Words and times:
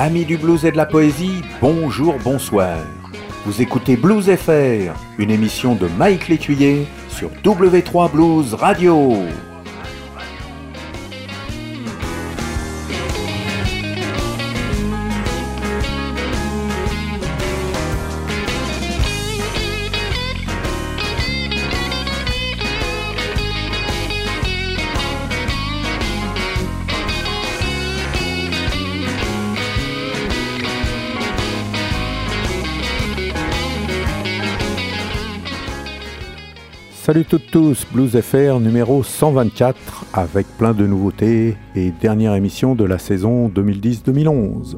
Amis 0.00 0.24
du 0.24 0.36
blues 0.36 0.64
et 0.64 0.70
de 0.70 0.76
la 0.76 0.86
poésie, 0.86 1.42
bonjour, 1.60 2.14
bonsoir. 2.22 2.78
Vous 3.44 3.60
écoutez 3.60 3.96
Blues 3.96 4.30
FR, 4.32 4.94
une 5.18 5.32
émission 5.32 5.74
de 5.74 5.88
Mike 5.98 6.28
Létuyer 6.28 6.86
sur 7.08 7.30
W3 7.42 8.12
Blues 8.12 8.54
Radio. 8.54 9.14
Salut 37.08 37.24
toutes 37.24 37.50
tous, 37.50 37.86
Blues 37.90 38.20
FR 38.20 38.60
numéro 38.60 39.02
124 39.02 40.04
avec 40.12 40.46
plein 40.58 40.74
de 40.74 40.86
nouveautés 40.86 41.56
et 41.74 41.90
dernière 41.90 42.34
émission 42.34 42.74
de 42.74 42.84
la 42.84 42.98
saison 42.98 43.48
2010-2011. 43.48 44.76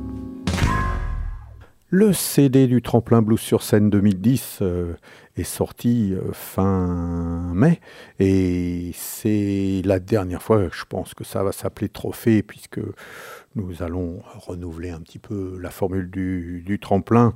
Le 1.89 2.12
CD 2.12 2.69
du 2.69 2.83
tremplin 2.83 3.20
Blues 3.20 3.41
sur 3.41 3.64
scène 3.64 3.91
2010 3.91 4.59
euh, 4.62 4.95
est 5.37 5.42
sorti 5.42 6.12
euh, 6.14 6.31
fin 6.33 7.50
mai 7.53 7.81
et 8.20 8.92
c'est 8.94 9.83
la 9.84 9.98
dernière 9.98 10.41
fois, 10.41 10.69
je 10.70 10.84
pense 10.89 11.15
que 11.15 11.25
ça 11.25 11.42
va 11.42 11.50
s'appeler 11.50 11.89
trophée 11.89 12.44
puisque 12.44 12.78
nous 13.56 13.83
allons 13.83 14.20
renouveler 14.37 14.91
un 14.91 15.00
petit 15.00 15.19
peu 15.19 15.59
la 15.61 15.70
formule 15.70 16.09
du, 16.09 16.62
du 16.65 16.78
tremplin 16.78 17.34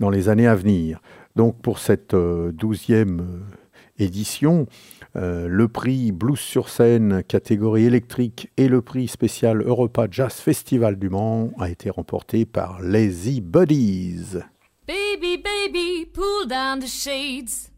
dans 0.00 0.10
les 0.10 0.28
années 0.28 0.48
à 0.48 0.56
venir. 0.56 1.00
Donc 1.36 1.60
pour 1.62 1.78
cette 1.78 2.14
euh, 2.14 2.50
douzième 2.50 3.44
édition. 3.98 4.66
Euh, 5.16 5.48
le 5.48 5.68
prix 5.68 6.12
Blues 6.12 6.38
sur 6.38 6.68
scène 6.68 7.22
catégorie 7.22 7.84
électrique 7.84 8.50
et 8.56 8.68
le 8.68 8.82
prix 8.82 9.08
spécial 9.08 9.62
Europa 9.62 10.06
Jazz 10.10 10.34
Festival 10.34 10.98
du 10.98 11.08
Mans 11.08 11.50
a 11.58 11.70
été 11.70 11.90
remporté 11.90 12.44
par 12.44 12.80
Lazy 12.82 13.40
Buddies. 13.40 14.38
Baby, 14.86 15.42
baby, 15.42 16.06
pull 16.12 16.46
down 16.46 16.80
the 16.80 16.86
shades. 16.86 17.70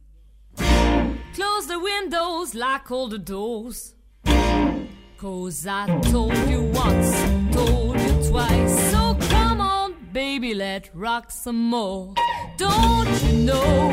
Close 1.35 1.67
the 1.69 1.79
windows, 1.79 2.55
lock 2.55 2.91
all 2.91 3.09
the 3.09 3.19
doors. 3.19 3.95
Cause 5.19 5.67
I 5.67 5.87
told 6.13 6.37
you 6.49 6.71
once, 6.75 7.13
told 7.53 8.01
you 8.01 8.29
twice. 8.29 8.91
So 8.93 9.17
come 9.31 9.61
on, 9.61 9.95
baby, 10.13 10.55
let 10.55 10.91
rock 10.95 11.31
some 11.31 11.59
more. 11.71 12.15
Don't 12.57 13.09
you 13.25 13.39
know, 13.39 13.93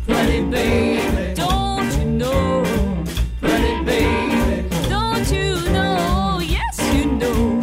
pretty 0.05 0.41
baby? 0.49 1.33
Don't 1.35 1.91
you 1.97 2.05
know, 2.05 2.63
pretty 3.39 3.83
baby? 3.83 4.69
Don't 4.89 5.31
you 5.31 5.55
know? 5.71 6.39
Yes, 6.41 6.93
you 6.93 7.05
know. 7.05 7.61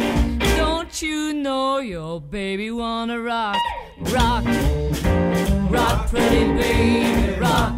Don't 0.57 1.01
you 1.01 1.33
know 1.33 1.79
your 1.79 2.21
baby 2.21 2.71
wanna 2.71 3.19
rock, 3.21 3.57
rock, 3.99 4.45
rock, 5.69 6.09
pretty 6.09 6.45
baby, 6.53 7.39
rock, 7.39 7.73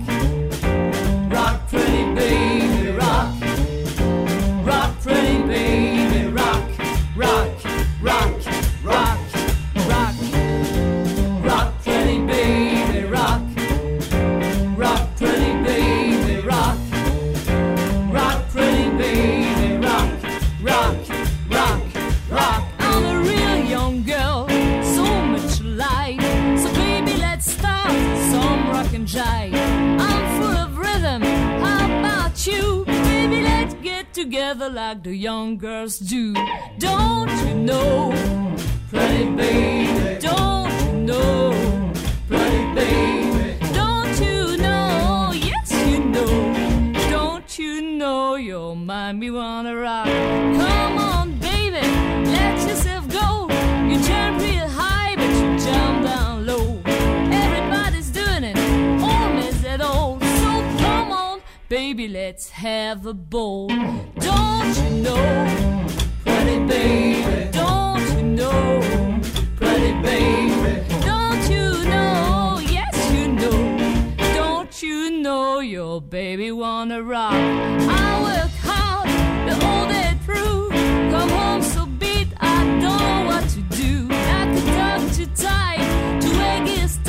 rock, 1.31 1.67
pretty 1.69 2.15
baby, 2.15 2.91
rock, 2.91 3.33
rock, 4.65 4.99
pretty 5.01 5.41
baby, 5.43 6.31
rock, 6.31 6.63
rock, 7.15 7.49
rock, 8.01 8.31
rock, 8.35 8.40
together 34.13 34.69
like 34.69 35.03
the 35.03 35.15
young 35.15 35.57
girls 35.57 35.97
do. 35.99 36.33
Don't 36.79 37.29
you 37.47 37.55
know, 37.55 38.13
pretty 38.89 39.29
baby? 39.35 40.19
Don't 40.19 40.71
you 40.85 40.91
know, 41.09 41.93
pretty 42.27 42.75
baby? 42.75 43.73
Don't 43.73 44.19
you 44.19 44.57
know? 44.57 45.31
Yes, 45.33 45.71
you 45.87 45.99
know. 45.99 46.93
Don't 47.09 47.59
you 47.59 47.81
know 47.81 48.35
your 48.35 48.75
mind 48.75 49.19
me 49.19 49.31
wanna 49.31 49.75
rock? 49.75 50.07
Come 50.07 50.97
on, 50.97 51.00
baby, 61.71 62.09
let's 62.09 62.49
have 62.49 63.05
a 63.05 63.13
ball. 63.13 63.69
Don't 63.69 64.75
you 64.75 64.89
know, 65.05 65.87
pretty 66.25 66.59
baby? 66.65 67.49
Don't 67.51 68.01
you 68.11 68.23
know, 68.23 68.81
pretty 69.55 69.93
baby? 70.01 70.83
Don't 71.05 71.49
you 71.49 71.67
know? 71.85 72.59
Yes, 72.77 73.13
you 73.13 73.29
know. 73.29 73.59
Don't 74.33 74.83
you 74.83 75.11
know 75.11 75.59
your 75.61 76.01
baby 76.01 76.51
wanna 76.51 77.01
rock? 77.01 77.35
I 77.35 78.21
work 78.21 78.51
hard 78.67 79.07
the 79.47 79.55
whole 79.65 79.87
day 79.87 80.13
through. 80.25 80.71
Come 81.09 81.29
home 81.29 81.61
so 81.61 81.85
beat, 81.85 82.27
I 82.41 82.65
don't 82.65 82.81
know 82.81 83.25
what 83.29 83.47
to 83.55 83.61
do. 83.81 84.09
I 84.11 84.41
could 84.53 84.67
talk 84.75 85.01
too 85.15 85.29
tight 85.47 86.19
to 86.19 86.29
eggy 86.51 86.85
still, 86.89 87.00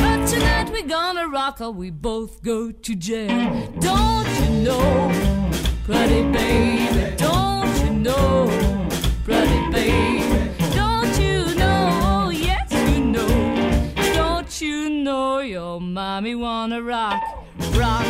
but 0.00 0.26
tonight 0.26 0.70
we're 0.70 0.86
gonna 0.88 1.28
rock 1.28 1.60
or 1.60 1.70
we 1.70 1.90
both 1.90 2.42
go 2.42 2.70
to 2.70 2.94
jail. 2.94 3.72
Don't 3.80 4.28
you 4.40 4.50
know, 4.64 5.12
pretty 5.84 6.22
baby? 6.32 7.16
Don't 7.16 7.84
you 7.84 7.90
know, 7.90 8.48
pretty 9.24 9.70
baby? 9.70 10.50
Don't 10.74 11.18
you 11.18 11.54
know? 11.54 12.30
Yes, 12.32 12.72
you 12.72 13.04
know. 13.04 13.92
Don't 14.14 14.60
you 14.60 14.90
know 14.90 15.38
your 15.40 15.80
mommy 15.80 16.34
wanna 16.34 16.82
rock, 16.82 17.22
rock, 17.74 18.06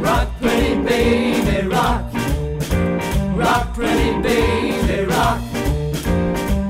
rock, 0.00 0.28
pretty 0.40 0.74
baby, 0.82 1.66
rock, 1.68 2.04
rock, 3.34 3.74
pretty 3.74 4.20
baby, 4.22 5.04
rock, 5.06 5.40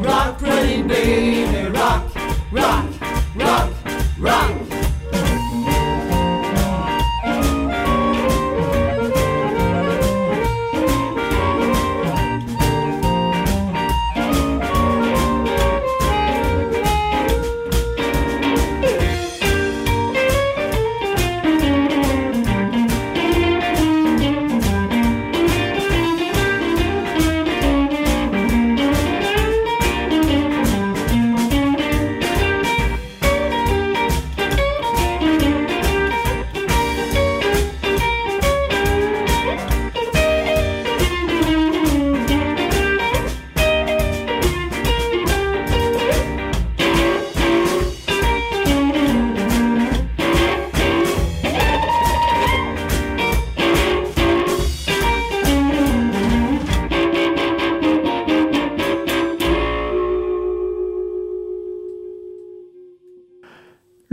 rock, 0.05 0.39
pretty 0.39 0.83
baby, 0.83 1.71
rock, 1.71 2.03
rock, 2.53 2.87
rock, 3.35 3.73
rock. 4.19 4.66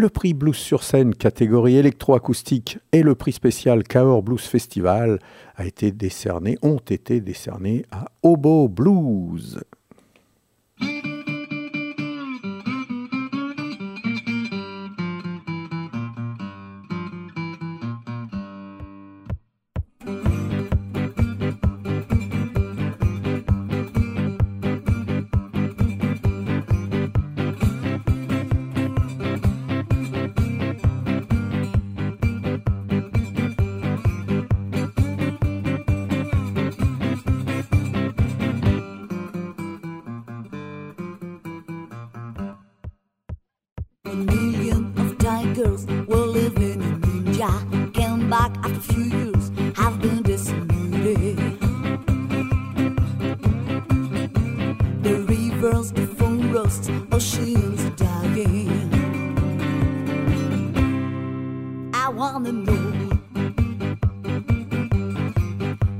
Le 0.04 0.10
prix 0.10 0.34
Blues 0.34 0.58
sur 0.58 0.84
scène 0.84 1.16
catégorie 1.16 1.78
électroacoustique 1.78 2.78
et 2.92 3.04
le 3.04 3.16
prix 3.16 3.32
spécial 3.32 3.84
Cahors 3.84 4.22
Blues 4.22 4.42
Festival 4.42 5.18
ont 5.58 5.64
été 5.66 7.22
décernés 7.22 7.86
à 7.90 8.08
Obo 8.22 8.68
Blues. 8.68 9.62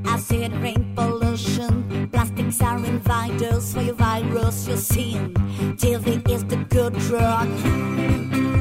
I 0.06 0.18
see 0.18 0.46
the 0.48 0.58
rain 0.60 0.92
pollution, 0.94 2.08
plastics 2.10 2.60
are 2.62 2.78
invaders 2.78 3.74
for 3.74 3.82
your 3.82 3.94
virus, 3.94 4.68
you're 4.68 4.76
seeing. 4.76 5.34
TV 5.76 6.28
is 6.30 6.44
the 6.44 6.56
good 6.56 6.94
drug. 7.00 7.48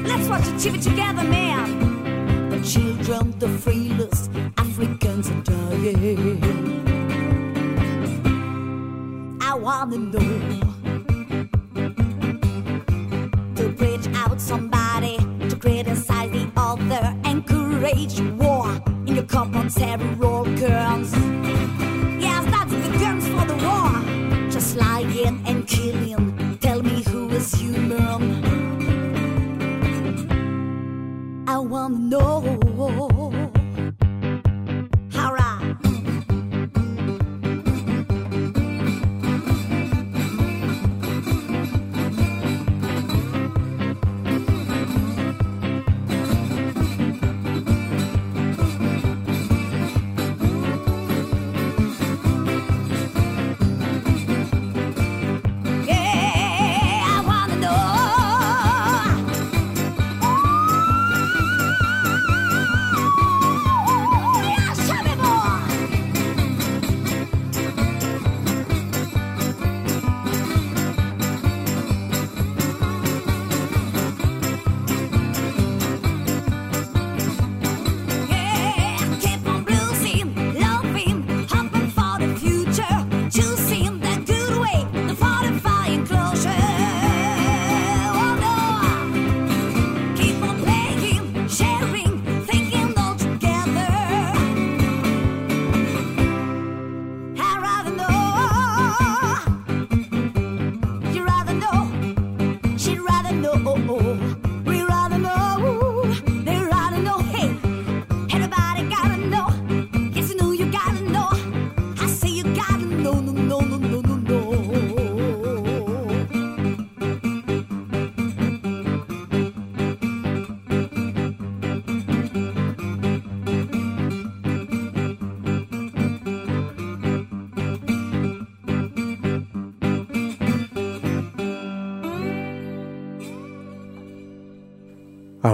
Let's 0.05 0.27
watch 0.27 0.45
the 0.45 0.57
TV 0.57 0.81
together, 0.81 1.23
man. 1.23 2.49
The 2.49 2.61
children, 2.61 3.37
the 3.39 3.47
freeless, 3.47 4.29
Africans 4.57 5.29
are 5.29 5.41
dying. 5.41 6.63
I 9.41 9.53
wanna 9.55 9.97
know. 9.97 10.63
to 13.55 13.69
preach 13.73 14.07
out 14.15 14.41
somebody, 14.41 15.17
to 15.49 15.55
criticize 15.55 16.31
the 16.31 16.51
other 16.57 17.12
encourage 17.47 18.19
war 18.39 18.67
in 19.05 19.15
your 19.15 19.25
compulsory 19.25 19.97
role 20.15 20.45
girls. 20.45 21.13
Yes, 22.19 22.45
that's 22.45 22.71
the 22.71 22.97
guns 22.99 23.27
for 23.27 23.45
the 23.45 23.55
war. 23.65 24.49
Just 24.49 24.75
lying 24.75 25.41
and 25.45 25.67
killing. 25.67 26.57
Tell 26.59 26.81
me 26.81 27.03
who 27.03 27.29
is 27.29 27.53
human. 27.53 28.43
I 31.47 31.57
wanna 31.57 31.99
know. 31.99 32.62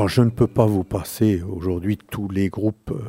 Je 0.10 0.24
ne 0.24 0.32
peux 0.32 0.48
pas 0.48 0.66
vous 0.66 0.84
passer 0.84 1.44
aujourd'hui 1.44 1.96
tous 1.96 2.30
les 2.30 2.50
groupes 2.50 2.90
euh, 2.90 3.00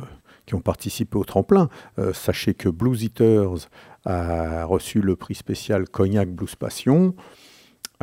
qui 0.45 0.53
ont 0.53 0.61
participé 0.61 1.17
au 1.17 1.23
tremplin. 1.23 1.67
Euh, 1.97 2.13
sachez 2.13 2.53
que 2.53 2.69
Blues 2.69 3.01
Eaters 3.01 3.69
a 4.05 4.65
reçu 4.65 5.01
le 5.01 5.15
prix 5.15 5.33
spécial 5.33 5.89
Cognac 5.89 6.29
Blues 6.29 6.53
Passion. 6.53 7.15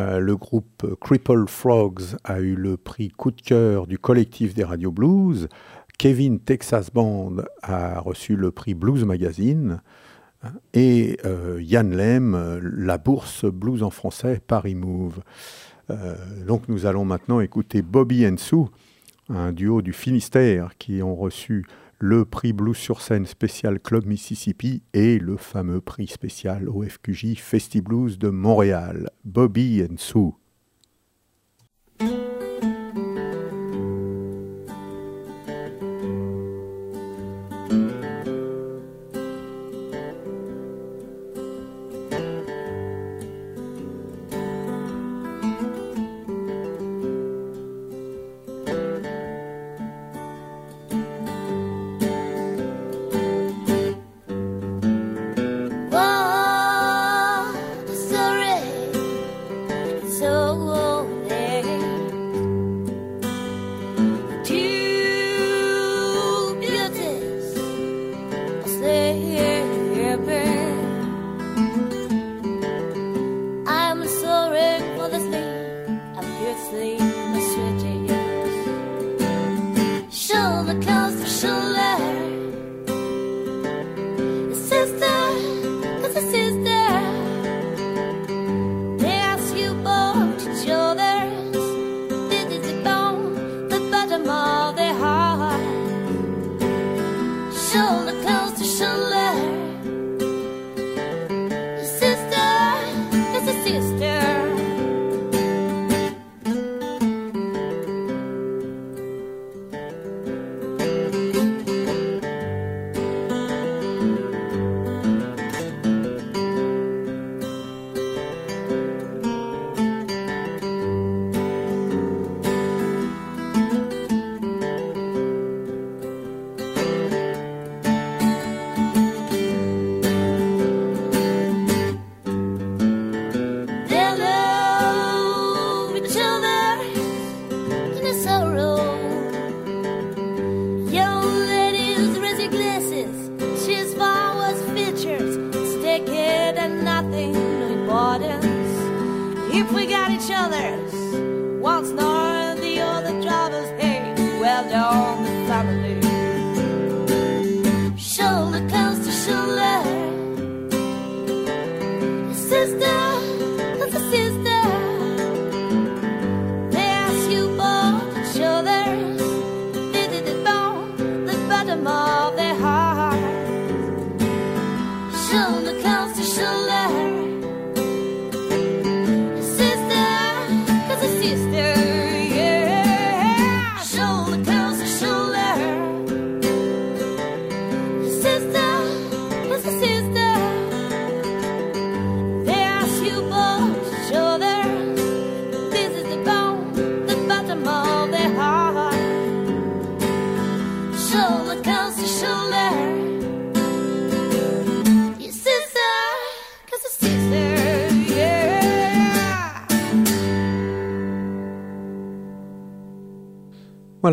Euh, 0.00 0.18
le 0.18 0.34
groupe 0.34 0.96
Cripple 1.00 1.46
Frogs 1.46 2.16
a 2.24 2.40
eu 2.40 2.56
le 2.56 2.76
prix 2.76 3.08
coup 3.10 3.30
de 3.30 3.40
cœur 3.40 3.86
du 3.86 4.00
collectif 4.00 4.52
des 4.52 4.64
radios 4.64 4.90
blues. 4.90 5.46
Kevin 5.96 6.40
Texas 6.40 6.90
Band 6.92 7.36
a 7.62 8.00
reçu 8.00 8.34
le 8.34 8.50
prix 8.50 8.74
Blues 8.74 9.04
Magazine. 9.04 9.80
Et 10.74 11.18
Yann 11.58 11.96
Lem, 11.96 12.60
la 12.62 12.98
bourse 12.98 13.44
blues 13.44 13.82
en 13.82 13.90
français 13.90 14.40
Paris 14.44 14.76
Move. 14.76 15.20
Donc 16.46 16.68
nous 16.68 16.86
allons 16.86 17.04
maintenant 17.04 17.40
écouter 17.40 17.82
Bobby 17.82 18.24
Sue, 18.36 18.66
un 19.28 19.52
duo 19.52 19.82
du 19.82 19.92
Finistère 19.92 20.76
qui 20.78 21.02
ont 21.02 21.14
reçu 21.14 21.64
le 21.98 22.24
prix 22.24 22.52
Blues 22.52 22.76
sur 22.76 23.00
scène 23.00 23.26
spécial 23.26 23.80
Club 23.80 24.06
Mississippi 24.06 24.82
et 24.94 25.18
le 25.18 25.36
fameux 25.36 25.80
prix 25.80 26.06
spécial 26.06 26.68
OFQJ 26.68 27.36
Festi 27.36 27.80
Blues 27.80 28.18
de 28.18 28.28
Montréal. 28.28 29.10
Bobby 29.24 29.82
and 29.82 29.96
Sue. 29.96 30.32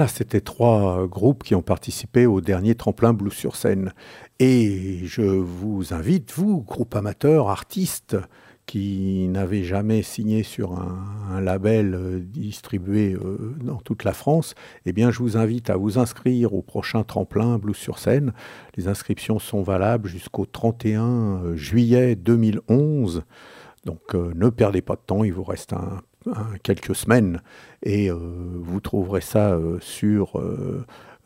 C'était 0.07 0.41
trois 0.41 1.01
euh, 1.01 1.07
groupes 1.07 1.43
qui 1.43 1.55
ont 1.55 1.61
participé 1.61 2.25
au 2.25 2.41
dernier 2.41 2.75
tremplin 2.75 3.13
Blues 3.13 3.33
sur 3.33 3.55
scène. 3.55 3.93
Et 4.39 4.99
je 5.03 5.21
vous 5.21 5.93
invite, 5.93 6.31
vous, 6.33 6.61
groupe 6.61 6.95
amateur, 6.95 7.49
artistes, 7.49 8.17
qui 8.65 9.27
n'avez 9.29 9.63
jamais 9.63 10.01
signé 10.01 10.43
sur 10.43 10.73
un, 10.73 11.41
label 11.41 11.93
euh, 11.93 12.19
distribué 12.19 13.13
euh, 13.13 13.55
dans 13.61 13.77
toute 13.77 14.03
la 14.03 14.13
France, 14.13 14.55
eh 14.85 14.93
bien, 14.93 15.11
je 15.11 15.19
vous 15.19 15.37
invite 15.37 15.69
à 15.69 15.75
vous 15.75 15.99
inscrire 15.99 16.53
au 16.53 16.61
prochain 16.61 17.03
tremplin 17.03 17.57
Blues 17.57 17.75
sur 17.75 17.99
scène. 17.99 18.33
Les 18.77 18.87
inscriptions 18.87 19.37
sont 19.37 19.61
valables 19.61 20.07
jusqu'au 20.07 20.45
31 20.45 21.03
euh, 21.03 21.55
juillet 21.55 22.15
2011. 22.15 23.23
Donc, 23.85 24.15
ne 24.15 24.49
perdez 24.49 24.81
pas 24.81 24.95
de 24.95 25.01
temps, 25.05 25.23
il 25.23 25.31
vous 25.31 25.43
reste 25.43 25.73
un- 25.73 26.01
quelques 26.63 26.95
semaines 26.95 27.41
et 27.83 28.09
euh, 28.09 28.15
vous 28.15 28.79
trouverez 28.79 29.21
ça 29.21 29.51
euh, 29.51 29.77
sur 29.79 30.41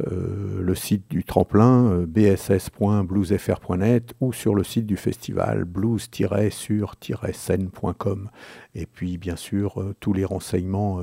euh, 0.07 0.61
le 0.61 0.75
site 0.75 1.09
du 1.09 1.25
tremplin 1.25 1.91
euh, 1.91 2.05
bss.bluesfr.net 2.05 4.13
ou 4.21 4.31
sur 4.31 4.55
le 4.55 4.63
site 4.63 4.85
du 4.85 4.95
festival 4.95 5.65
blues-sur-scène.com 5.65 8.29
et 8.75 8.85
puis 8.85 9.17
bien 9.17 9.35
sûr 9.35 9.81
euh, 9.81 9.93
tous 9.99 10.13
les 10.13 10.23
renseignements 10.23 11.01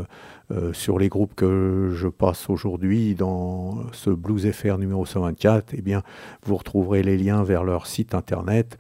sur 0.73 1.01
les 1.01 1.09
groupes 1.09 1.35
que 1.35 1.91
je 1.93 2.07
passe 2.07 2.49
aujourd'hui 2.49 3.17
dans 3.17 3.93
ce 3.93 4.11
Blues 4.11 4.49
FR 4.53 4.79
numéro 4.79 5.05
124 5.05 5.75
eh 5.77 5.83
bien 5.83 6.05
vous 6.45 6.55
retrouverez 6.55 7.03
les 7.03 7.19
liens 7.19 7.43
vers 7.43 7.65
leur 7.65 7.89
site 7.89 8.15
internet 8.15 8.79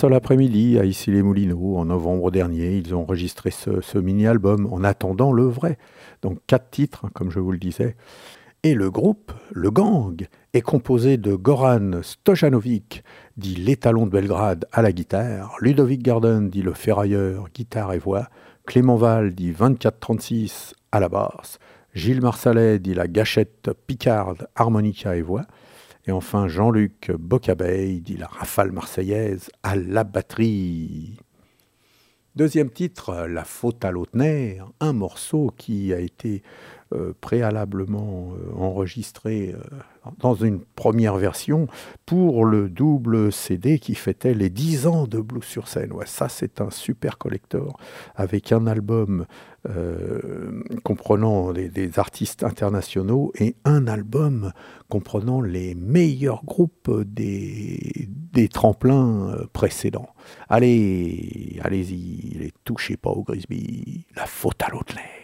Seul 0.01 0.15
après-midi 0.15 0.79
à 0.79 0.85
Issy-les-Moulineaux 0.85 1.77
en 1.77 1.85
novembre 1.85 2.31
dernier. 2.31 2.75
Ils 2.75 2.95
ont 2.95 3.03
enregistré 3.03 3.51
ce, 3.51 3.99
mini-album 3.99 4.67
en 4.73 4.83
attendant 4.83 5.31
le 5.31 5.43
vrai. 5.43 5.77
Donc 6.23 6.39
quatre 6.47 6.71
titres, 6.71 7.05
hein, 7.05 7.11
comme 7.13 7.29
je 7.29 7.39
vous 7.39 7.51
le 7.51 7.59
disais. 7.59 7.95
Et 8.63 8.73
le 8.73 8.89
groupe, 8.89 9.31
le 9.51 9.69
gang, 9.69 10.25
est 10.53 10.61
composé 10.61 11.17
de 11.17 11.35
Goran 11.35 12.01
Stojanovic, 12.01 13.03
dit 13.37 13.53
l'étalon 13.53 14.07
de 14.07 14.11
Belgrade, 14.11 14.65
à 14.71 14.81
la 14.81 14.91
guitare, 14.91 15.55
Ludovic 15.61 16.01
Garden, 16.01 16.49
dit 16.49 16.63
le 16.63 16.73
ferrailleur, 16.73 17.49
guitare 17.53 17.93
et 17.93 17.99
voix, 17.99 18.27
Clément 18.65 18.95
Val, 18.95 19.35
dit 19.35 19.51
2436, 19.51 20.73
à 20.91 20.99
la 20.99 21.09
basse, 21.09 21.59
Gilles 21.93 22.21
Marsalet, 22.21 22.79
dit 22.79 22.95
la 22.95 23.07
gâchette 23.07 23.69
picarde, 23.85 24.47
harmonica 24.55 25.15
et 25.15 25.21
voix, 25.21 25.45
et 26.07 26.11
enfin 26.11 26.47
Jean-Luc 26.47 27.11
Bocabeille, 27.11 28.01
dit 28.01 28.17
la 28.17 28.27
rafale 28.27 28.71
marseillaise, 28.71 29.49
à 29.63 29.75
la 29.75 30.03
batterie. 30.03 31.17
Deuxième 32.35 32.69
titre, 32.69 33.27
La 33.27 33.43
faute 33.43 33.83
à 33.83 33.91
Lautner, 33.91 34.61
un 34.79 34.93
morceau 34.93 35.51
qui 35.57 35.93
a 35.93 35.99
été 35.99 36.43
euh, 36.93 37.13
préalablement 37.19 38.33
euh, 38.33 38.53
enregistré 38.57 39.53
euh, 39.53 39.61
dans 40.19 40.35
une 40.35 40.61
première 40.61 41.17
version 41.17 41.67
pour 42.05 42.45
le 42.45 42.69
double 42.69 43.33
CD 43.33 43.79
qui 43.79 43.95
fêtait 43.95 44.33
les 44.33 44.49
10 44.49 44.87
ans 44.87 45.07
de 45.07 45.19
Blues 45.19 45.43
sur 45.43 45.67
scène. 45.67 45.91
Ouais, 45.91 46.05
ça, 46.05 46.29
c'est 46.29 46.61
un 46.61 46.69
super 46.69 47.17
collector 47.17 47.77
avec 48.15 48.53
un 48.53 48.65
album 48.65 49.25
comprenant 50.83 51.53
des, 51.53 51.99
artistes 51.99 52.43
internationaux 52.43 53.31
et 53.39 53.55
un 53.63 53.87
album 53.87 54.53
comprenant 54.89 55.41
les 55.41 55.75
meilleurs 55.75 56.43
groupes 56.45 56.91
des, 57.05 58.09
des 58.33 58.47
tremplins 58.47 59.29
euh, 59.29 59.45
précédents. 59.53 60.09
Allez, 60.49 61.59
allez-y, 61.63 62.37
les 62.37 62.53
touchez 62.63 62.97
pas 62.97 63.09
au 63.09 63.23
Grisby, 63.23 64.05
la 64.15 64.25
faute 64.25 64.61
à 64.63 64.69
l'autre 64.69 64.95
l'air. 64.95 65.21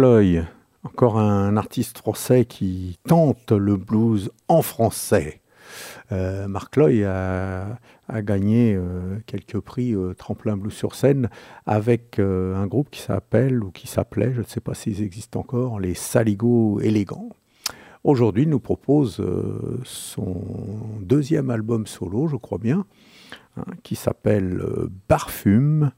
Marc 0.00 0.12
Loy 0.12 0.42
Encore 0.82 1.18
un 1.18 1.58
artiste 1.58 1.98
français 1.98 2.46
qui 2.46 2.98
tente 3.06 3.52
le 3.52 3.76
blues 3.76 4.30
en 4.48 4.62
français. 4.62 5.42
Euh, 6.10 6.48
Marc 6.48 6.76
Loy 6.76 7.04
a, 7.04 7.76
gagné 8.22 8.74
euh, 8.74 9.18
quelques 9.26 9.60
prix 9.60 9.94
euh, 9.94 10.14
tremplin 10.14 10.56
blues 10.56 10.72
sur 10.72 10.94
scène 10.94 11.28
avec 11.66 12.18
un 12.18 12.66
groupe 12.66 12.88
qui 12.90 13.02
s'appelle 13.02 13.62
ou 13.62 13.70
qui 13.70 13.88
s'appelait, 13.88 14.32
je 14.32 14.40
ne 14.40 14.46
sais 14.46 14.60
pas 14.60 14.72
s'ils 14.72 15.02
existent 15.02 15.40
encore, 15.40 15.78
les 15.78 15.92
Saligo 15.92 16.80
élégants. 16.80 17.28
Aujourd'hui, 18.02 18.44
il 18.44 18.48
nous 18.48 18.58
propose 18.58 19.22
son 19.84 20.42
deuxième 21.02 21.50
album 21.50 21.86
solo, 21.86 22.26
je 22.26 22.36
crois 22.36 22.56
bien, 22.56 22.86
hein, 23.58 23.64
qui 23.82 23.96
s'appelle 23.96 24.64
Barfume. 25.10 25.92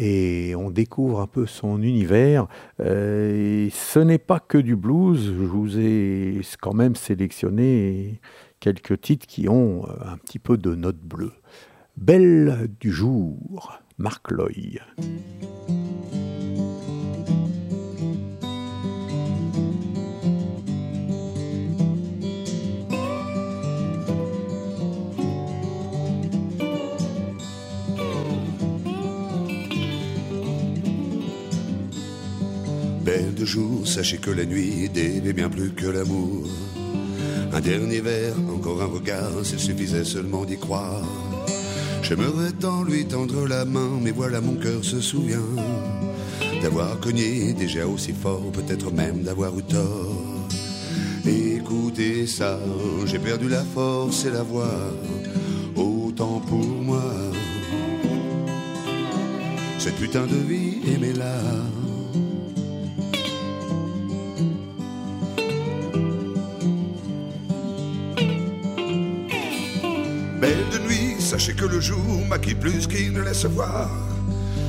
Et 0.00 0.54
on 0.54 0.70
découvre 0.70 1.20
un 1.20 1.26
peu 1.26 1.44
son 1.44 1.82
univers. 1.82 2.46
Euh, 2.80 3.66
et 3.66 3.70
ce 3.70 3.98
n'est 3.98 4.18
pas 4.18 4.38
que 4.38 4.56
du 4.56 4.76
blues. 4.76 5.34
Je 5.36 5.44
vous 5.44 5.78
ai 5.78 6.40
quand 6.60 6.72
même 6.72 6.94
sélectionné 6.94 8.20
quelques 8.60 9.00
titres 9.00 9.26
qui 9.26 9.48
ont 9.48 9.84
euh, 9.86 10.12
un 10.12 10.16
petit 10.16 10.38
peu 10.38 10.56
de 10.56 10.76
notes 10.76 11.00
bleues. 11.00 11.34
Belle 11.96 12.70
du 12.78 12.92
jour, 12.92 13.80
Marc 13.98 14.30
Loy. 14.30 14.78
Belle 33.08 33.32
de 33.32 33.46
jour, 33.46 33.88
sachez 33.88 34.18
que 34.18 34.30
la 34.30 34.44
nuit 34.44 34.90
dévie 34.92 35.32
bien 35.32 35.48
plus 35.48 35.70
que 35.70 35.86
l'amour. 35.86 36.46
Un 37.54 37.60
dernier 37.60 38.02
verre, 38.02 38.34
encore 38.54 38.82
un 38.82 38.92
regard, 38.98 39.32
s'il 39.44 39.58
suffisait 39.58 40.04
seulement 40.04 40.44
d'y 40.44 40.58
croire. 40.58 41.08
J'aimerais 42.02 42.52
tant 42.60 42.82
lui 42.82 43.06
tendre 43.06 43.48
la 43.48 43.64
main, 43.64 43.92
mais 44.02 44.10
voilà 44.10 44.42
mon 44.42 44.56
cœur 44.56 44.84
se 44.84 45.00
souvient 45.00 45.48
d'avoir 46.60 47.00
cogné 47.00 47.54
déjà 47.54 47.86
aussi 47.86 48.12
fort, 48.12 48.52
peut-être 48.52 48.92
même 48.92 49.22
d'avoir 49.22 49.58
eu 49.58 49.62
tort. 49.62 50.46
Écoutez 51.24 52.26
ça, 52.26 52.60
j'ai 53.06 53.18
perdu 53.18 53.48
la 53.48 53.64
force 53.64 54.26
et 54.26 54.30
la 54.30 54.42
voix, 54.42 54.92
autant 55.76 56.40
pour 56.40 56.66
moi. 56.66 57.10
Cette 59.78 59.96
putain 59.96 60.26
de 60.26 60.36
vie, 60.46 60.80
aimez-la. 60.94 61.38
Sachez 71.38 71.54
que 71.54 71.66
le 71.66 71.80
jour 71.80 72.26
maquille 72.28 72.56
plus 72.56 72.88
qu'il 72.88 73.12
ne 73.12 73.22
laisse 73.22 73.44
voir. 73.44 73.88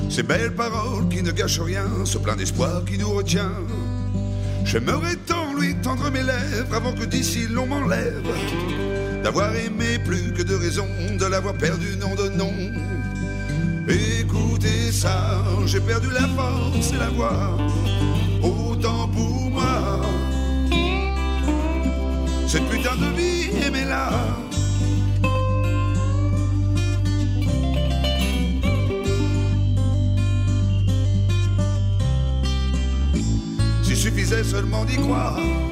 Ces 0.08 0.21
belles 0.21 0.53
paroles 0.53 1.10
qui 1.10 1.23
ne 1.23 1.32
gâchent 1.32 1.62
rien, 1.62 1.88
ce 2.05 2.19
plein 2.19 2.36
d'espoir 2.36 2.86
qui 2.86 2.95
nous 2.99 3.10
retient. 3.10 3.51
J'aimerais 4.65 5.15
tant 5.25 5.55
lui 5.60 5.73
tendre 5.82 6.12
mes 6.12 6.21
lèvres 6.21 6.75
avant 6.75 6.93
que 6.93 7.05
d'ici 7.05 7.47
l'on 7.49 7.65
m'enlève. 7.65 8.21
D'avoir 9.23 9.55
aimé 9.55 9.97
plus 10.05 10.32
que 10.32 10.43
de 10.43 10.53
raison, 10.53 10.86
de 11.19 11.25
l'avoir 11.25 11.55
perdu 11.55 11.97
nom 11.97 12.13
de 12.13 12.29
nom. 12.29 12.53
Écoutez 13.88 14.91
ça, 14.91 15.43
j'ai 15.65 15.79
perdu 15.79 16.10
la 16.12 16.27
force 16.27 16.91
et 16.93 16.97
la 16.97 17.10
voix. 17.10 17.58
Autant 18.43 19.08
pour 19.08 19.49
moi. 19.49 20.01
Cette 22.47 22.69
putain 22.69 22.95
de 22.95 23.17
vie, 23.17 23.65
aimez-la. 23.65 24.49
Seulement 34.50 34.84
d'y 34.84 34.98
croire. 34.98 35.68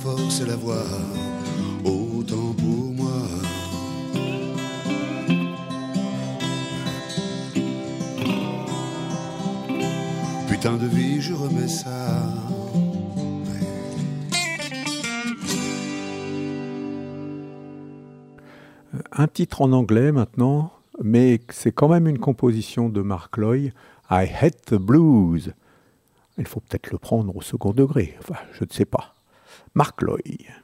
Force 0.00 0.40
et 0.40 0.46
la 0.46 0.56
voix, 0.56 0.82
autant 1.84 2.54
pour 2.54 2.92
moi. 2.94 3.20
Putain 10.48 10.76
de 10.78 10.86
vie, 10.86 11.20
je 11.20 11.34
remets 11.34 11.68
ça. 11.68 11.92
Un 19.12 19.26
titre 19.26 19.60
en 19.60 19.72
anglais 19.72 20.12
maintenant, 20.12 20.72
mais 21.02 21.40
c'est 21.50 21.72
quand 21.72 21.88
même 21.88 22.06
une 22.06 22.18
composition 22.18 22.88
de 22.88 23.02
Mark 23.02 23.36
Loy, 23.36 23.72
I 24.10 24.26
Hate 24.40 24.62
the 24.64 24.76
Blues. 24.76 25.52
Il 26.38 26.46
faut 26.46 26.60
peut-être 26.60 26.90
le 26.90 26.96
prendre 26.96 27.36
au 27.36 27.42
second 27.42 27.72
degré, 27.72 28.16
enfin, 28.20 28.40
je 28.54 28.64
ne 28.64 28.70
sais 28.70 28.86
pas. 28.86 29.14
Mark 29.74 30.02
Loy. 30.02 30.60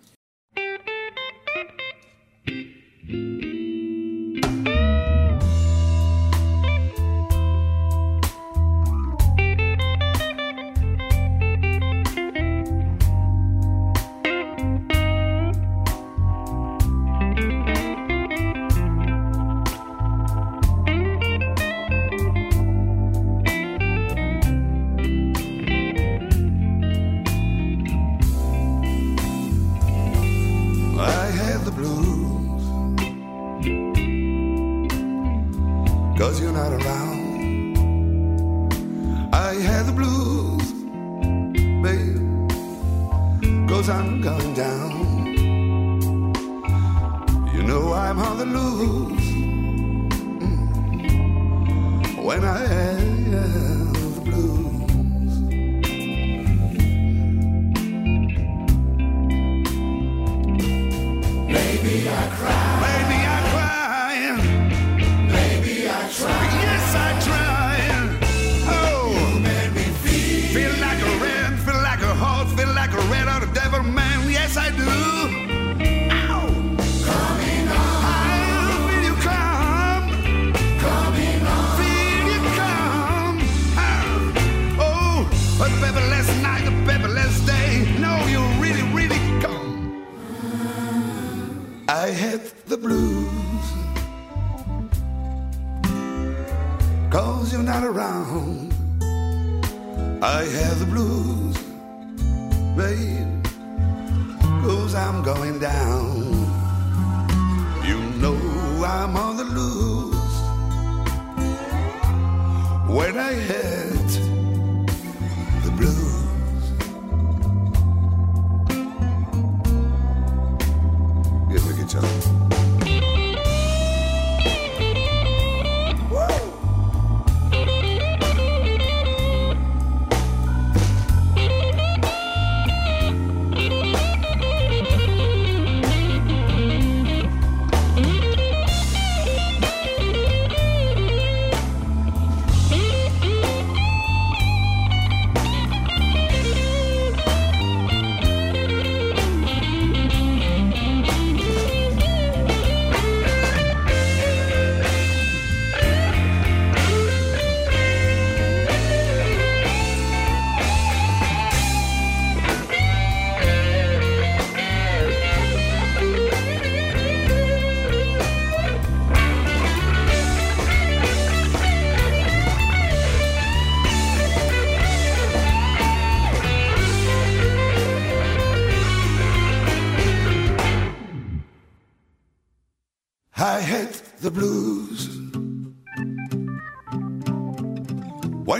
Cause 43.87 44.01
I'm 44.01 44.21
going 44.21 44.55
down. 44.55 46.35
You 47.55 47.63
know 47.63 47.93
I'm 47.93 48.19
on 48.19 48.39
the 48.39 48.47
loose. 48.47 49.31
Mm. 50.43 52.25
When 52.25 52.45
I 52.45 52.67
have 52.67 53.16
the 92.77 92.89
blues. 92.89 93.67
Cause 97.11 97.53
you're 97.53 97.63
not 97.63 97.85
around. 97.85 98.75
I 100.23 100.45
have 100.45 100.79
the 100.81 100.87
blues, 100.87 101.57
babe. 102.77 103.45
Cause 104.65 104.95
I'm 104.95 105.23
going 105.23 105.59
down. 105.59 106.17
You 107.85 107.99
know 108.21 108.37
I'm 108.85 109.17
on 109.17 109.37
the 109.37 109.45
loose. 109.45 110.35
When 112.89 113.17
I 113.19 113.33
had 113.33 113.96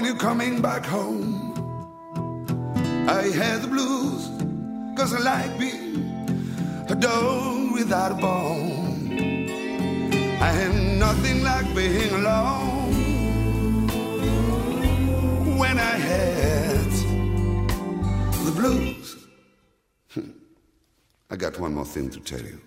You're 0.07 0.15
coming 0.15 0.63
back 0.63 0.87
home, 0.87 1.53
I 3.09 3.23
had 3.23 3.63
the 3.63 3.67
blues. 3.67 4.29
Cause 4.97 5.13
I 5.13 5.19
like 5.19 5.59
being 5.59 5.97
a 6.89 6.95
dog 6.95 7.73
without 7.73 8.13
a 8.13 8.15
bone. 8.15 9.11
I 10.41 10.51
had 10.59 10.73
nothing 10.97 11.43
like 11.43 11.75
being 11.75 12.13
alone. 12.15 12.93
When 15.59 15.77
I 15.77 15.97
had 16.11 16.93
the 18.45 18.53
blues. 18.55 19.27
Hmm. 20.15 20.31
I 21.31 21.35
got 21.35 21.59
one 21.59 21.75
more 21.75 21.85
thing 21.85 22.11
to 22.11 22.21
tell 22.21 22.43
you. 22.53 22.61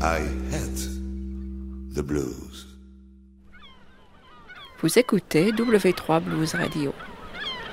I 0.00 0.20
hate 0.52 0.88
the 1.92 2.02
blues. 2.02 2.69
Vous 4.82 4.98
écoutez 4.98 5.52
W3 5.52 6.20
Blues 6.22 6.54
Radio. 6.54 6.92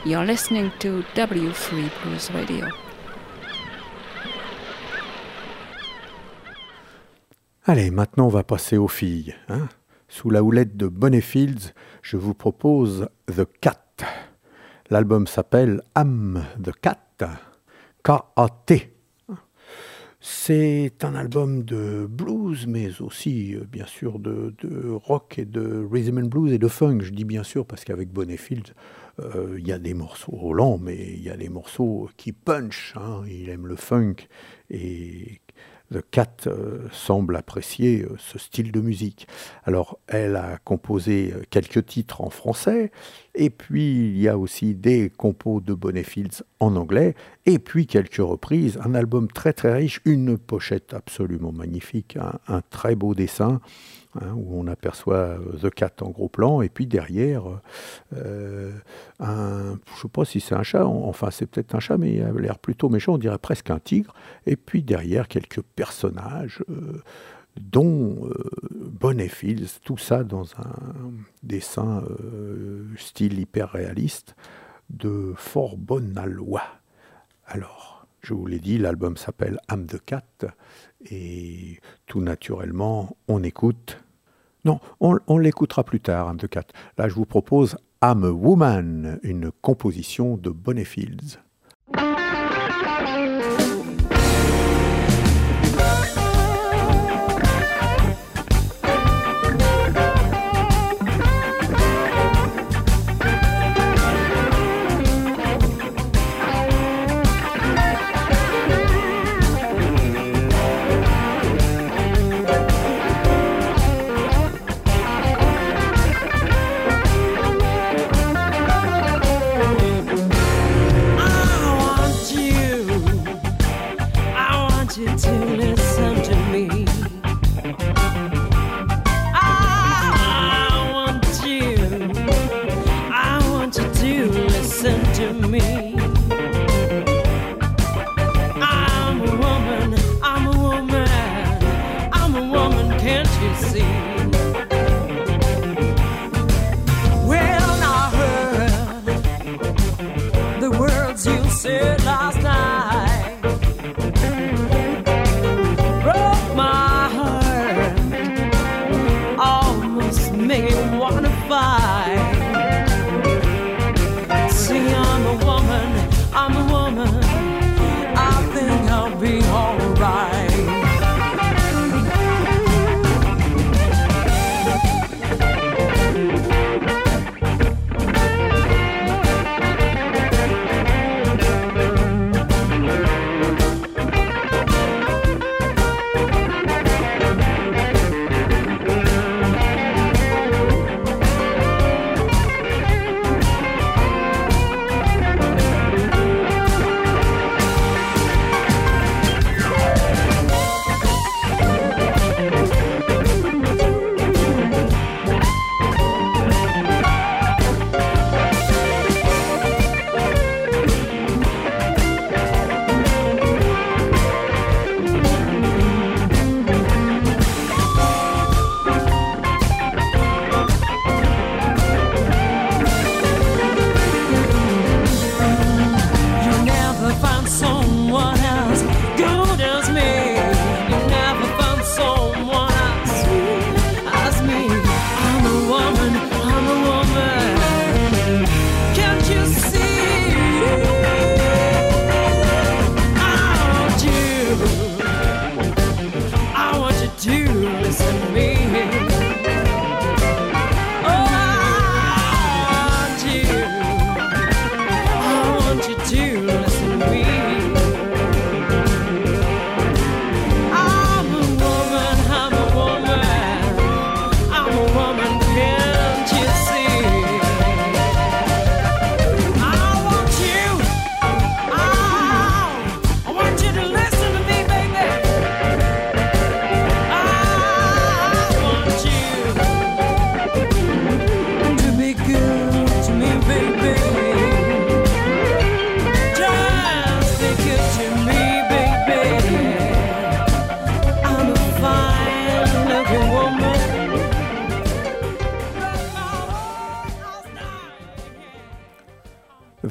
You're 0.06 0.24
listening 0.24 0.70
to 0.80 1.02
W3 1.15 1.89
Blues 2.04 2.30
Radio. 2.34 2.65
Allez, 7.65 7.91
maintenant 7.91 8.26
on 8.26 8.30
va 8.30 8.43
passer 8.43 8.78
aux 8.78 8.88
filles. 8.88 9.36
hein. 9.50 9.67
Sous 10.10 10.30
la 10.30 10.41
houlette 10.41 10.78
de 10.78 10.88
Bonnie 10.88 11.22
Fields, 11.22 11.74
je 12.02 12.15
vous 12.15 12.34
propose 12.34 13.10
The 13.28 13.43
Cat. 13.60 13.84
L'album 14.89 15.28
s'appelle 15.28 15.82
Am 15.96 16.46
the 16.63 16.72
Cat, 16.82 16.98
K-A-T. 18.04 18.96
C'est 20.19 21.03
un 21.03 21.13
album 21.13 21.63
de 21.63 22.08
blues, 22.10 22.65
mais 22.67 23.01
aussi, 23.01 23.56
euh, 23.56 23.65
bien 23.65 23.86
sûr, 23.86 24.17
de, 24.19 24.53
rock 24.89 25.38
et 25.38 25.45
de 25.45 25.88
rhythm 25.91 26.17
and 26.17 26.27
blues 26.27 26.51
et 26.51 26.58
de 26.58 26.67
funk. 26.67 26.99
Je 27.01 27.12
dis 27.12 27.23
bien 27.23 27.43
sûr 27.43 27.65
parce 27.67 27.84
qu'avec 27.84 28.10
Bonnie 28.12 28.38
Fields, 28.38 28.73
euh, 29.19 29.56
il 29.60 29.67
y 29.67 29.71
a 29.71 29.77
des 29.80 29.93
morceaux 29.93 30.53
lents, 30.53 30.80
mais 30.80 30.95
il 30.95 31.21
y 31.21 31.30
a 31.30 31.38
des 31.38 31.49
morceaux 31.49 32.10
qui 32.17 32.32
punch. 32.34 32.93
hein. 32.95 33.23
Il 33.27 33.49
aime 33.49 33.67
le 33.67 33.75
funk 33.75 34.15
et 34.71 35.39
The 35.91 36.02
Cat 36.12 36.47
euh, 36.47 36.88
semble 36.91 37.36
apprécier 37.36 38.04
euh, 38.04 38.15
ce 38.17 38.38
style 38.38 38.71
de 38.71 38.82
musique. 38.82 39.28
Alors, 39.63 40.00
elle 40.08 40.36
a 40.36 40.58
composé 40.63 41.34
euh, 41.34 41.43
quelques 41.50 41.86
titres 41.86 42.21
en 42.21 42.30
français, 42.30 42.91
et 43.36 43.50
puis 43.50 44.10
il 44.10 44.17
y 44.17 44.28
a 44.28 44.38
aussi 44.38 44.76
des 44.76 45.10
compos 45.10 45.62
de 45.62 45.73
Bonnie 45.73 46.04
Fields 46.04 46.43
en 46.60 46.76
anglais, 46.76 47.15
et 47.45 47.60
puis 47.60 47.88
quelques 47.88 48.15
reprises, 48.15 48.80
un 48.84 48.95
album 48.95 49.30
très 49.30 49.54
très 49.54 49.73
riche, 49.73 50.02
une 50.06 50.38
pochette 50.38 50.93
absolument 50.93 51.52
magnifique, 51.52 52.17
un 52.47 52.62
très 52.69 52.95
beau 52.95 53.15
dessin, 53.15 53.62
hein, 54.21 54.34
où 54.36 54.60
on 54.60 54.67
aperçoit 54.67 55.15
euh, 55.15 55.58
The 55.62 55.69
Cat 55.69 55.93
en 56.01 56.10
gros 56.10 56.30
plan, 56.30 56.62
et 56.62 56.69
puis 56.69 56.88
derrière, 56.88 57.43
euh, 58.15 58.71
un, 59.19 59.77
je 59.86 59.93
ne 59.93 60.01
sais 60.01 60.08
pas 60.12 60.25
si 60.25 60.39
c'est 60.39 60.56
un 60.56 60.63
chat, 60.63 60.86
enfin 60.86 61.32
c'est 61.32 61.45
peut-être 61.45 61.75
un 61.75 61.80
chat, 61.80 61.97
mais 61.97 62.15
il 62.15 62.21
a 62.21 62.32
l'air 62.32 62.60
plutôt 62.60 62.89
méchant, 62.89 63.13
on 63.13 63.17
dirait 63.17 63.38
presque 63.38 63.69
un 63.69 63.80
tigre, 63.80 64.13
et 64.45 64.56
puis 64.56 64.84
derrière 64.84 65.27
quelques 65.27 65.62
personnages, 65.62 66.63
euh, 66.69 67.01
dont 67.60 68.30
euh, 68.30 68.34
tout 69.84 69.97
ça 69.97 70.23
dans 70.23 70.45
un 70.56 71.12
dessin 71.43 72.03
euh, 72.21 72.86
style 72.97 73.39
hyper 73.39 73.71
réaliste 73.71 74.36
de 74.89 75.34
fort 75.36 75.77
bonne 75.77 76.17
aloi. 76.17 76.62
Alors, 77.45 78.06
je 78.21 78.34
vous 78.34 78.45
l'ai 78.45 78.60
dit, 78.60 78.77
l'album 78.77 79.17
s'appelle 79.17 79.60
Am 79.67 79.86
the 79.86 80.03
Cat, 80.06 80.23
et 81.10 81.80
tout 82.06 82.21
naturellement, 82.21 83.15
on 83.27 83.43
écoute. 83.43 84.03
Non, 84.65 84.80
on, 85.00 85.38
l'écoutera 85.38 85.84
plus 85.84 86.00
tard, 86.00 86.28
Am 86.30 86.38
the 86.38 86.48
Cat. 86.48 86.65
Là, 86.98 87.08
je 87.08 87.13
vous 87.13 87.26
propose 87.26 87.78
Am 88.02 88.24
a 88.24 88.32
Woman, 88.32 89.20
une 89.24 89.52
composition 89.62 90.38
de 90.38 90.50
Bonnet 90.50 90.86
Fields. 90.86 91.39